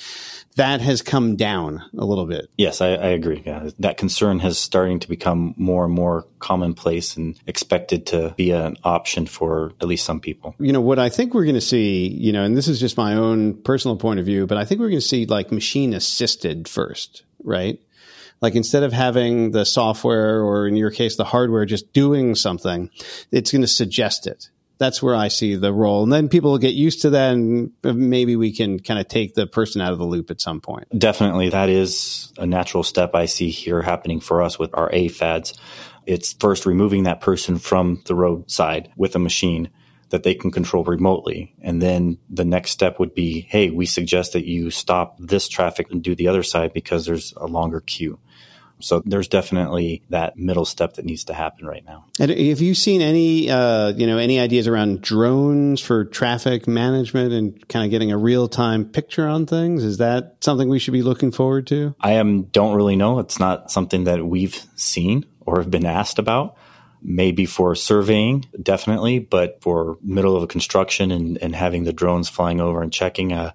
that 0.58 0.82
has 0.82 1.02
come 1.04 1.36
down 1.36 1.84
a 1.98 2.04
little 2.04 2.26
bit. 2.26 2.50
Yes, 2.58 2.82
I, 2.82 2.90
I, 2.90 3.08
agree. 3.10 3.44
Yeah. 3.46 3.70
That 3.80 3.98
concern 3.98 4.40
has 4.40 4.58
starting 4.58 5.00
to 5.00 5.08
become 5.08 5.54
more 5.56 5.86
and 5.86 5.94
more 5.94 6.28
commonplace 6.40 7.16
and 7.16 7.40
expected 7.46 8.08
to 8.08 8.34
be 8.38 8.52
an 8.52 8.76
option 8.84 9.28
for 9.28 9.74
at 9.80 9.88
least 9.88 10.06
some 10.06 10.20
people. 10.20 10.56
You 10.60 10.74
know, 10.74 10.82
what 10.82 10.98
I 10.98 11.10
think 11.10 11.34
we're 11.34 11.46
going 11.46 11.56
to 11.56 11.62
see, 11.62 12.08
you 12.08 12.32
know, 12.32 12.44
and 12.44 12.58
this 12.58 12.68
is 12.68 12.80
just 12.80 12.98
my 12.98 13.14
own 13.14 13.62
personal 13.62 13.98
point 13.98 14.20
of 14.20 14.26
view, 14.26 14.48
but 14.48 14.58
I 14.58 14.66
think 14.66 14.82
we're 14.82 14.90
going 14.90 15.00
to 15.00 15.08
see 15.08 15.28
like 15.28 15.52
machine 15.52 15.94
assisted 15.94 16.68
first, 16.68 17.24
right? 17.44 17.80
Like 18.42 18.56
instead 18.56 18.84
of 18.84 18.94
having 18.94 19.52
the 19.52 19.64
software 19.64 20.42
or 20.42 20.68
in 20.68 20.76
your 20.76 20.92
case, 20.92 21.18
the 21.18 21.24
hardware 21.24 21.66
just 21.66 21.94
doing 21.94 22.34
something, 22.34 22.90
it's 23.32 23.52
going 23.52 23.62
to 23.62 23.68
suggest 23.68 24.26
it 24.26 24.50
that's 24.78 25.02
where 25.02 25.16
I 25.16 25.28
see 25.30 25.56
the 25.56 25.74
role. 25.74 26.04
And 26.04 26.12
then 26.12 26.30
people 26.30 26.52
will 26.52 26.58
get 26.58 26.74
used 26.74 27.02
to 27.04 27.12
that 27.12 27.34
and 27.34 27.72
maybe 27.84 28.36
we 28.36 28.52
can 28.52 28.80
kind 28.80 29.00
of 29.00 29.08
take 29.08 29.34
the 29.34 29.48
person 29.48 29.82
out 29.82 29.92
of 29.92 29.98
the 29.98 30.06
loop 30.06 30.32
at 30.32 30.42
some 30.42 30.62
point. 30.62 30.88
Definitely. 30.98 31.50
That 31.50 31.70
is 31.70 32.32
a 32.38 32.46
natural 32.46 32.84
step 32.84 33.16
I 33.16 33.26
see 33.26 33.50
here 33.50 33.82
happening 33.82 34.20
for 34.20 34.42
us 34.42 34.60
with 34.60 34.72
our 34.74 34.90
AFADs. 34.92 35.58
It's 36.06 36.34
first 36.34 36.66
removing 36.66 37.04
that 37.04 37.22
person 37.22 37.58
from 37.58 38.02
the 38.06 38.16
roadside 38.16 38.92
with 38.96 39.16
a 39.16 39.20
machine 39.20 39.70
that 40.10 40.24
they 40.24 40.34
can 40.34 40.52
control 40.52 40.86
remotely. 40.86 41.54
And 41.62 41.82
then 41.82 42.18
the 42.30 42.46
next 42.46 42.72
step 42.72 43.00
would 43.00 43.14
be, 43.14 43.42
hey, 43.42 43.72
we 43.72 43.86
suggest 43.86 44.34
that 44.34 44.46
you 44.46 44.72
stop 44.72 45.18
this 45.20 45.50
traffic 45.50 45.92
and 45.92 46.02
do 46.02 46.16
the 46.16 46.30
other 46.30 46.44
side 46.44 46.72
because 46.72 47.06
there's 47.06 47.34
a 47.36 47.46
longer 47.46 47.82
queue. 47.82 48.20
So 48.80 49.02
there's 49.06 49.28
definitely 49.28 50.04
that 50.10 50.38
middle 50.38 50.66
step 50.66 50.94
that 50.94 51.06
needs 51.06 51.24
to 51.26 51.34
happen 51.34 51.66
right 51.66 51.84
now. 51.86 52.06
And 52.20 52.30
have 52.30 52.62
you 52.62 52.76
seen 52.76 53.02
any, 53.02 53.50
uh, 53.50 53.90
you 53.90 54.06
know, 54.06 54.18
any 54.18 54.40
ideas 54.40 54.68
around 54.68 55.02
drones 55.02 55.82
for 55.82 56.06
traffic 56.06 56.68
management 56.68 57.34
and 57.34 57.68
kind 57.68 57.86
of 57.86 57.92
getting 57.92 58.12
a 58.12 58.18
real 58.18 58.48
time 58.48 58.86
picture 58.86 59.28
on 59.28 59.46
things? 59.46 59.84
Is 59.84 59.98
that 59.98 60.38
something 60.42 60.70
we 60.70 60.80
should 60.80 60.94
be 60.94 61.02
looking 61.02 61.32
forward 61.32 61.68
to? 61.68 61.96
I 62.00 62.14
am 62.14 62.44
don't 62.44 62.76
really 62.76 62.96
know. 62.96 63.20
It's 63.20 63.40
not 63.40 63.72
something 63.72 64.04
that 64.04 64.26
we've 64.26 64.64
seen 64.76 65.26
or 65.46 65.58
have 65.58 65.72
been 65.72 65.86
asked 65.86 66.20
about. 66.20 66.56
Maybe 67.02 67.46
for 67.46 67.76
surveying, 67.76 68.46
definitely, 68.62 69.20
but 69.20 69.62
for 69.62 69.98
middle 70.02 70.36
of 70.36 70.44
a 70.44 70.48
construction 70.48 71.12
and, 71.12 71.38
and 71.38 71.56
having 71.56 71.84
the 71.84 71.94
drones 71.94 72.28
flying 72.28 72.60
over 72.60 72.82
and 72.82 72.92
checking, 72.92 73.34
uh, 73.34 73.52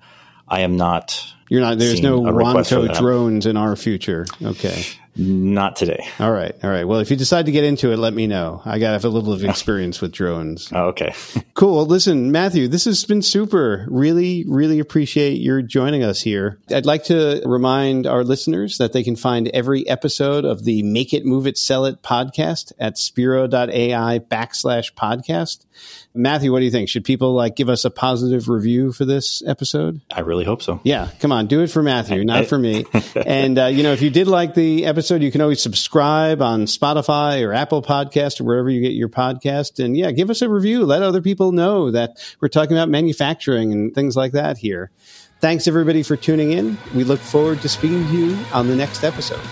I 0.47 0.61
am 0.61 0.77
not. 0.77 1.35
You're 1.49 1.61
not. 1.61 1.79
There's 1.79 2.01
no 2.01 2.21
Wanco 2.21 2.97
drones 2.97 3.47
in 3.47 3.57
our 3.57 3.75
future. 3.75 4.27
Okay. 4.41 4.85
Not 5.15 5.77
today. 5.77 6.07
All 6.19 6.33
right. 6.33 6.55
All 6.63 6.71
right. 6.71 6.85
Well, 6.85 7.01
if 7.01 7.11
you 7.11 7.17
decide 7.17 7.47
to 7.47 7.53
get 7.53 7.65
into 7.65 7.93
it, 7.93 7.99
let 7.99 8.15
me 8.15 8.27
know. 8.27 8.63
I 8.65 8.79
got 8.79 8.93
have 8.93 9.05
a 9.05 9.09
little 9.09 9.33
of 9.33 9.45
experience 9.45 10.01
with 10.01 10.13
drones. 10.13 10.71
Oh, 10.83 10.87
okay. 10.87 11.15
cool. 11.55 11.85
Listen, 11.85 12.33
Matthew, 12.33 12.67
this 12.67 12.87
has 12.87 13.05
been 13.05 13.21
super. 13.21 13.87
Really, 13.91 14.45
really 14.49 14.79
appreciate 14.79 15.35
your 15.35 15.61
joining 15.61 16.03
us 16.03 16.23
here. 16.23 16.59
I'd 16.71 16.87
like 16.87 17.05
to 17.05 17.43
remind 17.45 18.07
our 18.07 18.25
listeners 18.25 18.79
that 18.79 18.95
they 18.95 19.03
can 19.03 19.17
find 19.17 19.49
every 19.49 19.87
episode 19.87 20.47
of 20.47 20.65
the 20.65 20.83
Make 20.83 21.13
It, 21.13 21.27
Move 21.27 21.47
It, 21.47 21.59
Sell 21.59 21.85
It 21.85 22.03
podcast 22.03 22.73
at 22.79 22.97
spiro.ai 22.97 24.19
backslash 24.21 24.95
podcast. 24.95 25.67
Matthew, 26.15 26.53
what 26.53 26.61
do 26.61 26.65
you 26.65 26.71
think? 26.71 26.89
Should 26.89 27.05
people 27.05 27.33
like 27.33 27.57
give 27.57 27.69
us 27.69 27.85
a 27.85 27.91
positive 27.91 28.49
review 28.49 28.93
for 28.93 29.05
this 29.05 29.43
episode? 29.47 30.01
I 30.11 30.21
really 30.21 30.45
hope 30.45 30.63
so. 30.63 30.81
Yeah. 30.85 31.09
Come 31.21 31.33
on. 31.33 31.47
Do 31.47 31.61
it 31.61 31.69
for 31.69 31.83
Matthew, 31.83 32.25
not 32.25 32.47
for 32.47 32.59
me. 32.59 32.87
and, 33.27 33.59
uh, 33.59 33.67
you 33.67 33.83
know, 33.83 33.93
if 33.93 34.03
you 34.03 34.11
did 34.11 34.27
like 34.27 34.55
the 34.55 34.85
episode, 34.85 35.02
episode. 35.03 35.21
You 35.21 35.33
can 35.33 35.41
always 35.41 35.61
subscribe 35.61 36.41
on 36.41 36.67
Spotify 36.67 37.45
or 37.45 37.53
Apple 37.53 37.83
Podcast 37.83 38.41
or 38.41 38.45
wherever 38.45 38.71
you 38.71 38.81
get 38.81 38.93
your 38.93 39.09
podcast. 39.09 39.85
And 39.85 39.97
yeah, 39.97 40.13
give 40.13 40.31
us 40.31 40.43
a 40.43 40.49
review. 40.49 40.85
Let 40.85 41.03
other 41.03 41.21
people 41.21 41.51
know 41.51 41.91
that 41.91 42.25
we're 42.41 42.47
talking 42.47 42.77
about 42.77 42.89
manufacturing 42.89 43.73
and 43.73 43.93
things 43.93 44.15
like 44.15 44.31
that 44.31 44.59
here. 44.59 44.93
Thanks 45.41 45.67
everybody 45.67 46.05
for 46.05 46.15
tuning 46.15 46.53
in. 46.53 46.79
We 46.95 47.03
look 47.03 47.19
forward 47.19 47.63
to 47.63 47.69
speaking 47.69 48.07
to 48.07 48.13
you 48.13 48.39
on 48.53 48.69
the 48.69 48.77
next 48.77 49.03
episode. 49.03 49.43